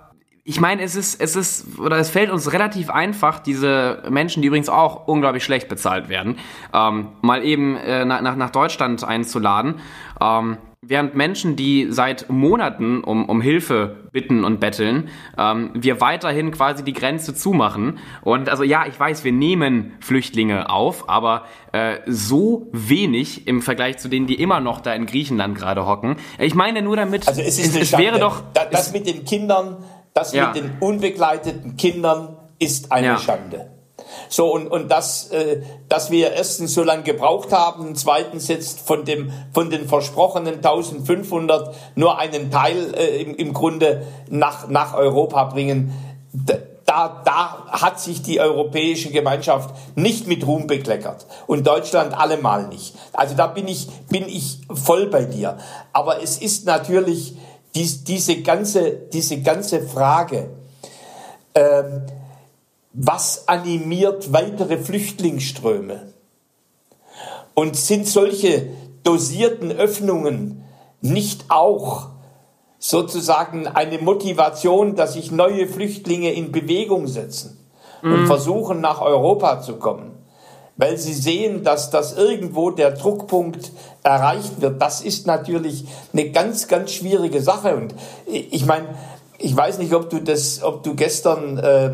ich 0.45 0.61
meine, 0.61 0.83
es 0.83 0.97
ist, 0.97 1.21
es 1.21 1.37
ist, 1.37 1.79
oder 1.79 1.99
es 1.99 2.11
fällt 2.11 2.31
uns 2.31 2.53
relativ 2.53 2.91
einfach, 2.91 3.39
diese 3.39 4.03
Menschen, 4.11 4.43
die 4.43 4.49
übrigens 4.49 4.69
auch 4.69 5.07
unglaublich 5.07 5.45
schlecht 5.45 5.69
bezahlt 5.69 6.09
werden, 6.09 6.39
ähm, 6.75 7.09
mal 7.21 7.45
eben 7.45 7.77
äh, 7.77 8.05
nach, 8.05 8.35
nach 8.35 8.51
Deutschland 8.51 9.05
einzuladen. 9.05 9.77
Ähm, 10.21 10.59
während 10.85 11.15
Menschen, 11.15 11.55
die 11.55 11.87
seit 11.91 12.29
Monaten 12.29 13.05
um, 13.05 13.29
um 13.29 13.41
Hilfe 13.41 14.09
bitten 14.11 14.43
und 14.43 14.59
betteln, 14.59 15.11
ähm, 15.39 15.71
wir 15.75 16.01
weiterhin 16.01 16.51
quasi 16.51 16.83
die 16.83 16.93
Grenze 16.93 17.37
zumachen. 17.37 18.01
Und 18.23 18.49
also 18.49 18.65
ja, 18.65 18.85
ich 18.87 18.99
weiß, 18.99 19.23
wir 19.23 19.31
nehmen 19.31 19.93
Flüchtlinge 20.01 20.71
auf, 20.71 21.09
aber 21.09 21.45
äh, 21.71 21.99
so 22.07 22.69
wenig 22.73 23.47
im 23.47 23.63
Vergleich 23.63 23.99
zu 23.99 24.09
denen, 24.09 24.27
die 24.27 24.41
immer 24.43 24.59
noch 24.59 24.81
da 24.81 24.93
in 24.93 25.07
Griechenland 25.07 25.57
gerade 25.57 25.87
hocken. 25.87 26.17
Ich 26.41 26.57
meine 26.57 26.83
nur 26.83 26.97
damit, 26.97 27.29
also 27.29 27.41
es, 27.43 27.61
es, 27.61 27.77
es 27.77 27.97
wäre 27.97 28.19
doch... 28.19 28.43
Das 28.73 28.93
mit 28.93 29.07
den 29.07 29.25
Kindern 29.25 29.77
das 30.15 30.33
ja. 30.33 30.49
mit 30.49 30.57
den 30.57 30.79
unbegleiteten 30.81 31.77
Kindern 31.77 32.37
ist 32.59 32.93
eine 32.93 33.07
ja. 33.07 33.19
Schande. 33.19 33.71
So, 34.29 34.53
und, 34.53 34.69
und 34.69 34.91
das, 34.91 35.31
äh, 35.31 35.63
dass 35.89 36.11
wir 36.11 36.33
erstens 36.33 36.75
so 36.75 36.83
lange 36.83 37.03
gebraucht 37.03 37.53
haben, 37.53 37.95
zweitens 37.95 38.49
jetzt 38.49 38.81
von, 38.81 39.05
dem, 39.05 39.33
von 39.53 39.71
den 39.71 39.89
versprochenen 39.89 40.57
1500 40.57 41.75
nur 41.95 42.19
einen 42.19 42.51
Teil 42.51 42.95
äh, 42.95 43.23
im, 43.23 43.35
im 43.35 43.53
Grunde 43.53 44.07
nach, 44.29 44.69
nach 44.69 44.95
Europa 44.95 45.45
bringen, 45.45 45.93
da, 46.85 47.23
da 47.25 47.67
hat 47.69 48.01
sich 48.01 48.23
die 48.23 48.41
europäische 48.41 49.11
Gemeinschaft 49.11 49.75
nicht 49.95 50.27
mit 50.27 50.47
Ruhm 50.47 50.67
bekleckert 50.67 51.27
und 51.47 51.67
Deutschland 51.67 52.15
allemal 52.15 52.69
nicht. 52.69 52.95
Also 53.13 53.35
da 53.35 53.47
bin 53.47 53.69
ich, 53.69 53.89
bin 54.09 54.29
ich 54.29 54.61
voll 54.73 55.07
bei 55.07 55.25
dir. 55.25 55.59
Aber 55.93 56.23
es 56.23 56.39
ist 56.39 56.67
natürlich 56.67 57.37
dies, 57.75 58.05
diese, 58.05 58.43
ganze, 58.43 58.93
diese 58.93 59.41
ganze 59.41 59.83
Frage, 59.83 60.51
ähm, 61.55 62.03
was 62.93 63.49
animiert 63.49 64.33
weitere 64.33 64.79
Flüchtlingsströme? 64.79 66.13
Und 67.55 67.77
sind 67.77 68.07
solche 68.07 68.69
dosierten 69.03 69.73
Öffnungen 69.73 70.65
nicht 71.01 71.47
auch 71.49 72.09
sozusagen 72.79 73.67
eine 73.67 73.99
Motivation, 73.99 74.97
dass 74.97 75.15
sich 75.15 75.31
neue 75.31 75.67
Flüchtlinge 75.67 76.33
in 76.33 76.53
Bewegung 76.53 77.07
setzen? 77.07 77.63
mhm. 78.03 78.13
und 78.13 78.27
versuchen 78.27 78.81
nach 78.81 79.01
Europa 79.01 79.61
zu 79.61 79.77
kommen, 79.77 80.12
weil 80.77 80.97
sie 80.97 81.13
sehen, 81.13 81.65
dass 81.65 81.91
das 81.91 82.17
irgendwo 82.17 82.71
der 82.71 82.93
Druckpunkt 82.93 83.73
erreicht 84.03 84.61
wird. 84.61 84.81
Das 84.81 85.01
ist 85.01 85.27
natürlich 85.27 85.85
eine 86.13 86.31
ganz, 86.31 86.69
ganz 86.69 86.93
schwierige 86.93 87.41
Sache. 87.41 87.77
Und 87.77 87.95
ich 88.27 88.67
meine, 88.67 88.87
ich 89.39 89.57
weiß 89.57 89.79
nicht, 89.79 89.93
ob 89.93 90.09
du 90.09 90.21
das, 90.21 90.63
ob 90.63 90.83
du 90.83 90.95
gestern 90.95 91.59
äh, 91.59 91.87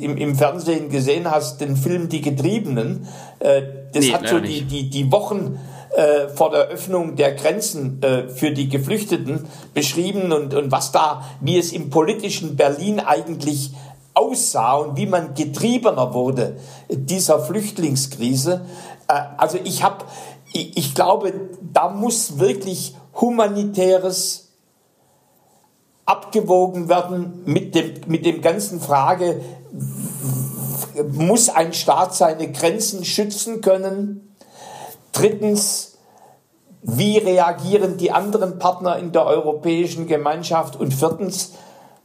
im, 0.00 0.16
im 0.16 0.36
Fernsehen 0.36 0.90
gesehen 0.90 1.30
hast, 1.30 1.60
den 1.60 1.76
Film 1.76 2.08
Die 2.08 2.20
Getriebenen. 2.20 3.08
Äh, 3.40 3.62
das 3.92 4.04
nee, 4.04 4.12
hat 4.12 4.28
so 4.28 4.40
die, 4.40 4.62
die, 4.62 4.90
die 4.90 5.10
Wochen 5.12 5.58
äh, 5.94 6.28
vor 6.28 6.50
der 6.50 6.68
Öffnung 6.68 7.16
der 7.16 7.34
Grenzen 7.34 8.02
äh, 8.02 8.28
für 8.28 8.52
die 8.52 8.68
Geflüchteten 8.68 9.46
beschrieben 9.74 10.32
und, 10.32 10.54
und 10.54 10.72
was 10.72 10.92
da, 10.92 11.24
wie 11.40 11.58
es 11.58 11.72
im 11.72 11.90
politischen 11.90 12.56
Berlin 12.56 13.00
eigentlich 13.00 13.72
aussah 14.14 14.74
und 14.76 14.96
wie 14.96 15.06
man 15.06 15.34
getriebener 15.34 16.14
wurde 16.14 16.56
dieser 16.88 17.40
Flüchtlingskrise. 17.40 18.64
Äh, 19.08 19.20
also 19.36 19.58
ich 19.62 19.82
habe, 19.82 20.04
ich, 20.52 20.76
ich 20.76 20.94
glaube, 20.94 21.32
da 21.60 21.88
muss 21.88 22.38
wirklich 22.38 22.96
humanitäres 23.20 24.44
abgewogen 26.06 26.88
werden 26.88 27.42
mit 27.44 27.74
dem, 27.74 27.94
mit 28.06 28.26
dem 28.26 28.40
ganzen 28.42 28.80
Frage, 28.80 29.40
muss 31.10 31.48
ein 31.48 31.72
Staat 31.72 32.14
seine 32.14 32.52
Grenzen 32.52 33.04
schützen 33.04 33.60
können? 33.60 34.36
Drittens, 35.12 35.98
wie 36.82 37.18
reagieren 37.18 37.96
die 37.96 38.12
anderen 38.12 38.58
Partner 38.58 38.98
in 38.98 39.12
der 39.12 39.24
europäischen 39.24 40.06
Gemeinschaft? 40.06 40.76
Und 40.76 40.92
viertens, 40.92 41.52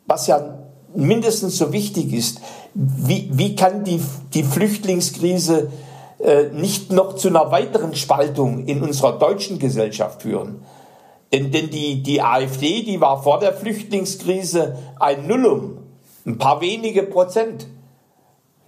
was 0.06 0.28
ja 0.28 0.58
mindestens 0.96 1.58
so 1.58 1.72
wichtig 1.72 2.14
ist, 2.14 2.40
wie, 2.74 3.30
wie 3.32 3.56
kann 3.56 3.84
die, 3.84 4.02
die 4.34 4.44
Flüchtlingskrise 4.44 5.72
äh, 6.20 6.50
nicht 6.54 6.92
noch 6.92 7.16
zu 7.16 7.30
einer 7.30 7.52
weiteren 7.52 7.96
Spaltung 7.96 8.66
in 8.66 8.82
unserer 8.82 9.18
deutschen 9.18 9.60
Gesellschaft 9.60 10.22
führen? 10.22 10.64
Denn, 11.32 11.52
denn 11.52 11.70
die, 11.70 12.02
die 12.02 12.22
AfD, 12.22 12.84
die 12.84 13.00
war 13.00 13.22
vor 13.22 13.40
der 13.40 13.54
Flüchtlingskrise 13.54 14.78
ein 15.00 15.28
Nullum, 15.28 15.78
ein 16.26 16.38
paar 16.38 16.60
wenige 16.62 17.04
Prozent. 17.04 17.68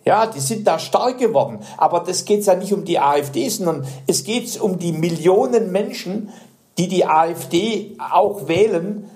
Ja, 0.05 0.25
die 0.25 0.39
sind 0.39 0.65
da 0.65 0.79
stark 0.79 1.19
geworden. 1.19 1.59
Aber 1.77 1.99
das 1.99 2.25
geht 2.25 2.45
ja 2.45 2.55
nicht 2.55 2.73
um 2.73 2.85
die 2.85 2.99
AfD, 2.99 3.47
sondern 3.49 3.85
es 4.07 4.23
geht 4.23 4.59
um 4.59 4.79
die 4.79 4.93
Millionen 4.93 5.71
Menschen, 5.71 6.29
die 6.77 6.87
die 6.87 7.05
AfD 7.05 7.95
auch 8.11 8.47
wählen, 8.47 9.09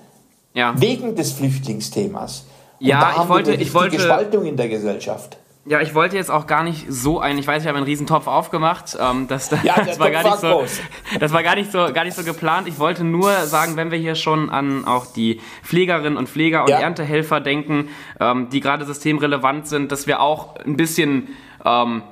ja. 0.54 0.74
wegen 0.80 1.16
des 1.16 1.32
Flüchtlingsthemas. 1.32 2.44
Und 2.80 2.86
ja, 2.86 3.22
ich 3.22 3.28
wollte, 3.28 3.54
ich 3.54 3.74
wollte 3.74 4.00
Spaltung 4.00 4.44
in 4.44 4.56
der 4.56 4.68
Gesellschaft. 4.68 5.38
Ja, 5.68 5.80
ich 5.80 5.96
wollte 5.96 6.14
jetzt 6.14 6.30
auch 6.30 6.46
gar 6.46 6.62
nicht 6.62 6.86
so 6.88 7.18
ein, 7.18 7.38
ich 7.38 7.46
weiß, 7.46 7.62
ich 7.62 7.68
habe 7.68 7.76
einen 7.76 7.86
riesen 7.86 8.06
Topf 8.06 8.28
aufgemacht, 8.28 8.96
ähm, 9.00 9.26
das, 9.26 9.50
ja, 9.64 9.74
das 9.84 9.98
war 9.98 10.12
gar 10.12 10.22
nicht 10.22 10.38
so, 10.38 10.64
das 11.18 11.32
war 11.32 11.42
gar 11.42 11.56
nicht 11.56 11.72
so, 11.72 11.92
gar 11.92 12.04
nicht 12.04 12.16
so 12.16 12.22
geplant. 12.22 12.68
Ich 12.68 12.78
wollte 12.78 13.02
nur 13.02 13.32
sagen, 13.46 13.76
wenn 13.76 13.90
wir 13.90 13.98
hier 13.98 14.14
schon 14.14 14.48
an 14.48 14.84
auch 14.84 15.06
die 15.06 15.40
Pflegerinnen 15.64 16.16
und 16.16 16.28
Pfleger 16.28 16.62
und 16.62 16.70
ja. 16.70 16.78
Erntehelfer 16.78 17.40
denken, 17.40 17.88
ähm, 18.20 18.48
die 18.50 18.60
gerade 18.60 18.84
systemrelevant 18.84 19.66
sind, 19.66 19.90
dass 19.90 20.06
wir 20.06 20.20
auch 20.20 20.54
ein 20.54 20.76
bisschen 20.76 21.30
ähm, 21.64 22.02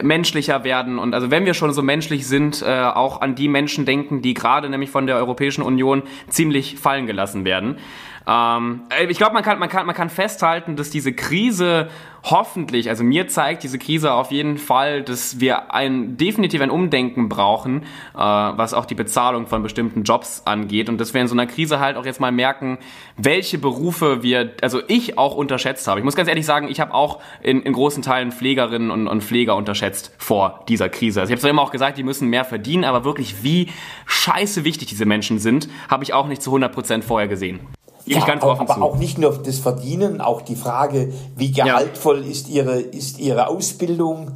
menschlicher 0.00 0.62
werden 0.62 1.00
und 1.00 1.12
also 1.12 1.32
wenn 1.32 1.44
wir 1.44 1.54
schon 1.54 1.72
so 1.72 1.82
menschlich 1.82 2.28
sind, 2.28 2.62
äh, 2.62 2.82
auch 2.82 3.20
an 3.20 3.34
die 3.34 3.48
Menschen 3.48 3.84
denken, 3.84 4.22
die 4.22 4.32
gerade 4.32 4.70
nämlich 4.70 4.90
von 4.90 5.08
der 5.08 5.16
Europäischen 5.16 5.62
Union 5.62 6.04
ziemlich 6.28 6.78
fallen 6.78 7.06
gelassen 7.06 7.44
werden. 7.44 7.78
Ähm, 8.26 8.82
äh, 8.90 9.06
ich 9.06 9.18
glaube, 9.18 9.34
man 9.34 9.42
kann, 9.42 9.58
man, 9.58 9.68
kann, 9.68 9.86
man 9.86 9.94
kann 9.94 10.10
festhalten, 10.10 10.76
dass 10.76 10.90
diese 10.90 11.12
Krise 11.12 11.88
hoffentlich, 12.24 12.88
also 12.88 13.02
mir 13.02 13.26
zeigt 13.26 13.64
diese 13.64 13.78
Krise 13.78 14.12
auf 14.12 14.30
jeden 14.30 14.56
Fall, 14.56 15.02
dass 15.02 15.40
wir 15.40 15.74
ein 15.74 16.16
definitiv 16.16 16.60
ein 16.60 16.70
Umdenken 16.70 17.28
brauchen, 17.28 17.82
äh, 18.14 18.18
was 18.18 18.74
auch 18.74 18.84
die 18.84 18.94
Bezahlung 18.94 19.46
von 19.46 19.62
bestimmten 19.62 20.04
Jobs 20.04 20.42
angeht 20.44 20.88
und 20.88 20.98
dass 20.98 21.14
wir 21.14 21.20
in 21.20 21.26
so 21.26 21.34
einer 21.34 21.46
Krise 21.46 21.80
halt 21.80 21.96
auch 21.96 22.04
jetzt 22.04 22.20
mal 22.20 22.30
merken, 22.30 22.78
welche 23.16 23.58
Berufe 23.58 24.22
wir, 24.22 24.52
also 24.62 24.80
ich 24.86 25.18
auch 25.18 25.34
unterschätzt 25.34 25.88
habe. 25.88 25.98
Ich 25.98 26.04
muss 26.04 26.14
ganz 26.14 26.28
ehrlich 26.28 26.46
sagen, 26.46 26.68
ich 26.68 26.80
habe 26.80 26.94
auch 26.94 27.20
in, 27.42 27.62
in 27.62 27.72
großen 27.72 28.02
Teilen 28.02 28.30
Pflegerinnen 28.30 28.90
und, 28.90 29.08
und 29.08 29.24
Pfleger 29.24 29.56
unterschätzt 29.56 30.14
vor 30.18 30.64
dieser 30.68 30.88
Krise. 30.88 31.20
Also 31.20 31.30
ich 31.30 31.34
habe 31.34 31.40
zwar 31.40 31.50
immer 31.50 31.62
auch 31.62 31.72
gesagt, 31.72 31.98
die 31.98 32.04
müssen 32.04 32.28
mehr 32.28 32.44
verdienen, 32.44 32.84
aber 32.84 33.04
wirklich 33.04 33.42
wie 33.42 33.68
scheiße 34.06 34.64
wichtig 34.64 34.88
diese 34.88 35.06
Menschen 35.06 35.40
sind, 35.40 35.68
habe 35.88 36.04
ich 36.04 36.14
auch 36.14 36.28
nicht 36.28 36.42
zu 36.42 36.54
100% 36.54 37.02
vorher 37.02 37.26
gesehen. 37.26 37.60
Ja, 38.04 38.24
ganz 38.24 38.42
auch, 38.42 38.58
aber 38.58 38.74
zu. 38.74 38.82
auch 38.82 38.96
nicht 38.96 39.18
nur 39.18 39.38
das 39.38 39.58
Verdienen, 39.58 40.20
auch 40.20 40.42
die 40.42 40.56
Frage, 40.56 41.12
wie 41.36 41.52
gehaltvoll 41.52 42.24
ja. 42.24 42.30
ist, 42.30 42.48
ihre, 42.48 42.80
ist 42.80 43.18
ihre 43.18 43.48
Ausbildung. 43.48 44.32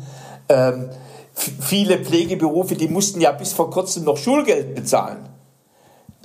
Ähm, 0.49 0.91
viele 1.35 1.99
Pflegeberufe, 1.99 2.77
die 2.77 2.89
mussten 2.89 3.21
ja 3.21 3.33
bis 3.33 3.53
vor 3.53 3.71
kurzem 3.71 4.05
noch 4.05 4.17
Schulgeld 4.17 4.75
bezahlen. 4.75 5.29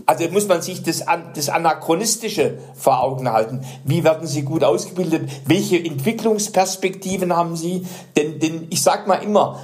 Also 0.05 0.27
muss 0.29 0.47
man 0.47 0.61
sich 0.61 0.83
das, 0.83 1.05
das 1.35 1.49
Anachronistische 1.49 2.57
vor 2.75 3.03
Augen 3.03 3.31
halten. 3.31 3.61
Wie 3.83 4.03
werden 4.03 4.27
sie 4.27 4.41
gut 4.43 4.63
ausgebildet? 4.63 5.29
Welche 5.45 5.77
Entwicklungsperspektiven 5.77 7.35
haben 7.35 7.55
sie? 7.55 7.85
Denn, 8.17 8.39
denn 8.39 8.67
ich 8.69 8.81
sage 8.81 9.07
mal 9.07 9.15
immer, 9.15 9.59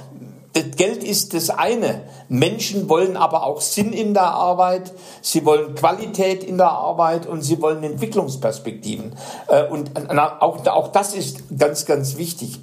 das 0.58 0.76
Geld 0.76 1.04
ist 1.04 1.34
das 1.34 1.50
eine. 1.50 2.02
Menschen 2.28 2.88
wollen 2.88 3.16
aber 3.16 3.44
auch 3.44 3.60
Sinn 3.60 3.92
in 3.92 4.12
der 4.12 4.26
Arbeit, 4.26 4.92
sie 5.22 5.44
wollen 5.44 5.74
Qualität 5.76 6.42
in 6.42 6.58
der 6.58 6.70
Arbeit 6.70 7.26
und 7.26 7.42
sie 7.42 7.62
wollen 7.62 7.84
Entwicklungsperspektiven. 7.84 9.14
Äh, 9.46 9.64
und 9.68 9.92
auch, 10.18 10.66
auch 10.66 10.88
das 10.88 11.14
ist 11.14 11.44
ganz, 11.56 11.86
ganz 11.86 12.16
wichtig. 12.16 12.58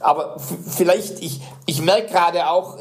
Aber 0.00 0.36
vielleicht, 0.38 1.22
ich, 1.22 1.40
ich 1.66 1.80
merke 1.82 2.08
gerade 2.08 2.50
auch 2.50 2.78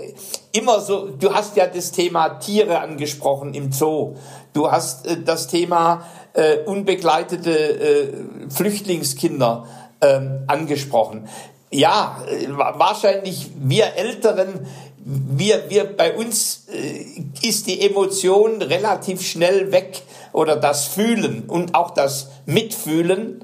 immer 0.52 0.80
so, 0.80 1.10
du 1.10 1.34
hast 1.34 1.56
ja 1.56 1.68
das 1.68 1.92
Thema 1.92 2.30
Tiere 2.40 2.80
angesprochen 2.80 3.54
im 3.54 3.72
Zoo. 3.72 4.16
Du 4.54 4.72
hast 4.72 5.06
äh, 5.06 5.22
das 5.22 5.48
Thema 5.48 6.06
äh, 6.34 6.58
unbegleitete 6.66 7.52
äh, 7.52 8.14
Flüchtlingskinder 8.50 9.68
ähm, 10.02 10.44
angesprochen 10.48 11.30
ja, 11.76 12.18
wahrscheinlich 12.50 13.52
wir 13.56 13.96
Älteren, 13.96 14.66
wir, 15.04 15.70
wir 15.70 15.96
bei 15.96 16.16
uns 16.16 16.68
äh, 16.72 17.06
ist 17.48 17.68
die 17.68 17.82
Emotion 17.82 18.62
relativ 18.62 19.22
schnell 19.22 19.72
weg 19.72 20.02
oder 20.34 20.56
das 20.56 20.86
Fühlen 20.86 21.44
und 21.48 21.76
auch 21.76 21.92
das 21.92 22.30
Mitfühlen 22.46 23.44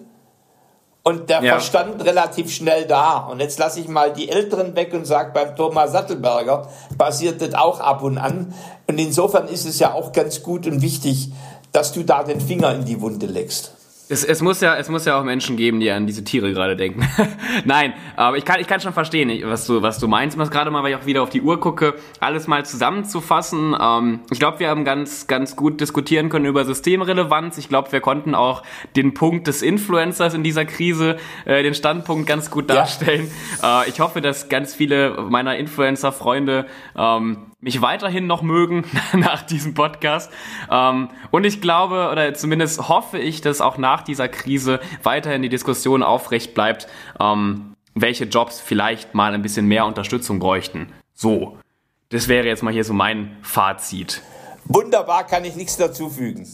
und 1.04 1.30
der 1.30 1.44
ja. 1.44 1.54
Verstand 1.54 2.04
relativ 2.06 2.52
schnell 2.52 2.86
da. 2.86 3.28
Und 3.28 3.40
jetzt 3.40 3.60
lasse 3.60 3.80
ich 3.80 3.88
mal 3.88 4.14
die 4.14 4.30
Älteren 4.30 4.76
weg 4.76 4.94
und 4.94 5.06
sage, 5.06 5.32
beim 5.34 5.56
Thomas 5.56 5.92
Sattelberger 5.92 6.68
passiert 6.98 7.42
das 7.42 7.54
auch 7.54 7.80
ab 7.80 8.04
und 8.04 8.18
an. 8.18 8.54
Und 8.88 9.00
insofern 9.00 9.48
ist 9.48 9.66
es 9.66 9.80
ja 9.80 9.94
auch 9.94 10.12
ganz 10.12 10.44
gut 10.44 10.68
und 10.68 10.82
wichtig, 10.82 11.32
dass 11.72 11.92
du 11.92 12.04
da 12.04 12.24
den 12.24 12.42
Finger 12.42 12.74
in 12.74 12.86
die 12.86 13.02
Wunde 13.02 13.26
legst. 13.26 13.74
Es, 14.12 14.26
es, 14.26 14.42
muss 14.42 14.60
ja, 14.60 14.76
es 14.76 14.90
muss 14.90 15.06
ja 15.06 15.18
auch 15.18 15.24
Menschen 15.24 15.56
geben, 15.56 15.80
die 15.80 15.90
an 15.90 16.06
diese 16.06 16.26
Tiere 16.26 16.52
gerade 16.52 16.76
denken. 16.76 17.08
Nein, 17.66 17.94
aber 18.18 18.36
ich 18.36 18.44
kann, 18.44 18.60
ich 18.60 18.68
kann 18.68 18.82
schon 18.82 18.92
verstehen, 18.92 19.32
was 19.46 19.66
du, 19.66 19.82
was 19.82 20.00
du 20.00 20.10
meinst. 20.10 20.36
Ich 20.36 20.38
muss 20.38 20.52
gerade 20.52 20.70
mal, 20.70 20.84
weil 20.84 20.92
ich 20.92 20.98
auch 20.98 21.06
wieder 21.06 21.24
auf 21.24 21.30
die 21.30 21.42
Uhr 21.42 21.62
gucke, 21.62 21.96
alles 22.20 22.46
mal 22.46 22.66
zusammenzufassen. 22.66 23.74
Ähm, 23.80 24.20
ich 24.30 24.40
glaube, 24.40 24.60
wir 24.60 24.68
haben 24.68 24.84
ganz, 24.84 25.28
ganz 25.28 25.56
gut 25.56 25.80
diskutieren 25.80 26.28
können 26.28 26.44
über 26.44 26.66
Systemrelevanz. 26.66 27.58
Ich 27.58 27.70
glaube, 27.70 27.90
wir 27.94 28.02
konnten 28.02 28.36
auch 28.36 28.64
den 28.98 29.14
Punkt 29.14 29.48
des 29.48 29.62
Influencers 29.62 30.34
in 30.34 30.44
dieser 30.44 30.66
Krise, 30.66 31.16
äh, 31.46 31.64
den 31.64 31.74
Standpunkt 31.74 32.28
ganz 32.28 32.52
gut 32.52 32.70
darstellen. 32.70 33.32
Ja. 33.62 33.84
Äh, 33.84 33.90
ich 33.90 34.02
hoffe, 34.02 34.20
dass 34.20 34.50
ganz 34.50 34.76
viele 34.76 35.22
meiner 35.30 35.56
Influencer-Freunde 35.56 36.66
ähm, 36.98 37.51
mich 37.62 37.82
weiterhin 37.82 38.28
noch 38.28 38.42
mögen 38.42 38.84
nach 39.14 39.44
diesem 39.44 39.74
Podcast. 39.74 40.32
Ähm, 40.70 41.10
und 41.30 41.46
ich 41.46 41.62
glaube, 41.62 42.10
oder 42.12 42.34
zumindest 42.34 42.90
hoffe 42.90 43.20
ich, 43.20 43.42
dass 43.42 43.62
auch 43.62 43.78
nach 43.78 44.02
dieser 44.02 44.28
Krise 44.28 44.80
weiterhin 45.04 45.42
die 45.42 45.50
Diskussion 45.50 46.04
aufrecht 46.04 46.54
bleibt, 46.54 46.88
ähm, 47.20 47.76
welche 47.94 48.26
Jobs 48.26 48.60
vielleicht 48.60 49.14
mal 49.14 49.34
ein 49.34 49.42
bisschen 49.42 49.68
mehr 49.68 49.86
Unterstützung 49.86 50.40
bräuchten. 50.40 50.92
So, 51.14 51.58
das 52.10 52.28
wäre 52.28 52.48
jetzt 52.48 52.64
mal 52.64 52.74
hier 52.74 52.84
so 52.84 52.94
mein 52.94 53.38
Fazit. 53.42 54.22
Wunderbar, 54.66 55.26
kann 55.26 55.46
ich 55.46 55.56
nichts 55.56 55.78
dazu 55.78 56.10
fügen. 56.10 56.48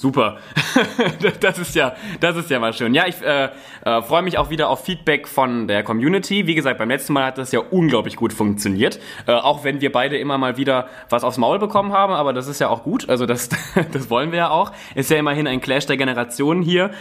Super. 0.00 0.38
das 1.40 1.58
ist 1.58 1.74
ja, 1.74 1.94
das 2.20 2.34
ist 2.34 2.48
ja 2.48 2.58
mal 2.58 2.72
schön. 2.72 2.94
Ja, 2.94 3.06
ich 3.06 3.20
äh, 3.20 3.50
äh, 3.84 4.00
freue 4.00 4.22
mich 4.22 4.38
auch 4.38 4.48
wieder 4.48 4.70
auf 4.70 4.82
Feedback 4.82 5.28
von 5.28 5.68
der 5.68 5.82
Community. 5.82 6.46
Wie 6.46 6.54
gesagt, 6.54 6.78
beim 6.78 6.88
letzten 6.88 7.12
Mal 7.12 7.26
hat 7.26 7.36
das 7.36 7.52
ja 7.52 7.60
unglaublich 7.60 8.16
gut 8.16 8.32
funktioniert. 8.32 8.98
Äh, 9.26 9.32
auch 9.32 9.62
wenn 9.62 9.82
wir 9.82 9.92
beide 9.92 10.16
immer 10.16 10.38
mal 10.38 10.56
wieder 10.56 10.88
was 11.10 11.22
aufs 11.22 11.36
Maul 11.36 11.58
bekommen 11.58 11.92
haben, 11.92 12.14
aber 12.14 12.32
das 12.32 12.48
ist 12.48 12.62
ja 12.62 12.70
auch 12.70 12.82
gut. 12.82 13.10
Also 13.10 13.26
das, 13.26 13.50
das 13.92 14.08
wollen 14.08 14.32
wir 14.32 14.38
ja 14.38 14.50
auch. 14.50 14.72
Ist 14.94 15.10
ja 15.10 15.18
immerhin 15.18 15.46
ein 15.46 15.60
Clash 15.60 15.84
der 15.84 15.98
Generationen 15.98 16.62
hier. 16.62 16.92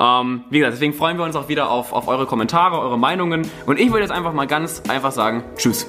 Ähm, 0.00 0.44
wie 0.48 0.60
gesagt, 0.60 0.76
deswegen 0.76 0.94
freuen 0.94 1.18
wir 1.18 1.26
uns 1.26 1.36
auch 1.36 1.50
wieder 1.50 1.70
auf, 1.70 1.92
auf 1.92 2.08
eure 2.08 2.24
Kommentare, 2.24 2.80
eure 2.80 2.98
Meinungen. 2.98 3.46
Und 3.66 3.78
ich 3.78 3.90
würde 3.90 4.00
jetzt 4.00 4.12
einfach 4.12 4.32
mal 4.32 4.46
ganz 4.46 4.82
einfach 4.88 5.12
sagen, 5.12 5.44
tschüss. 5.58 5.86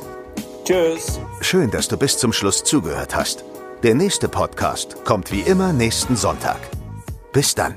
Tschüss. 0.66 1.22
Schön, 1.40 1.72
dass 1.72 1.88
du 1.88 1.96
bis 1.96 2.18
zum 2.18 2.34
Schluss 2.34 2.62
zugehört 2.66 3.16
hast. 3.16 3.46
Der 3.84 3.94
nächste 3.94 4.28
Podcast 4.28 5.06
kommt 5.06 5.32
wie 5.32 5.42
immer 5.42 5.72
nächsten 5.72 6.16
Sonntag. 6.16 6.58
Bis 7.32 7.54
dann. 7.54 7.76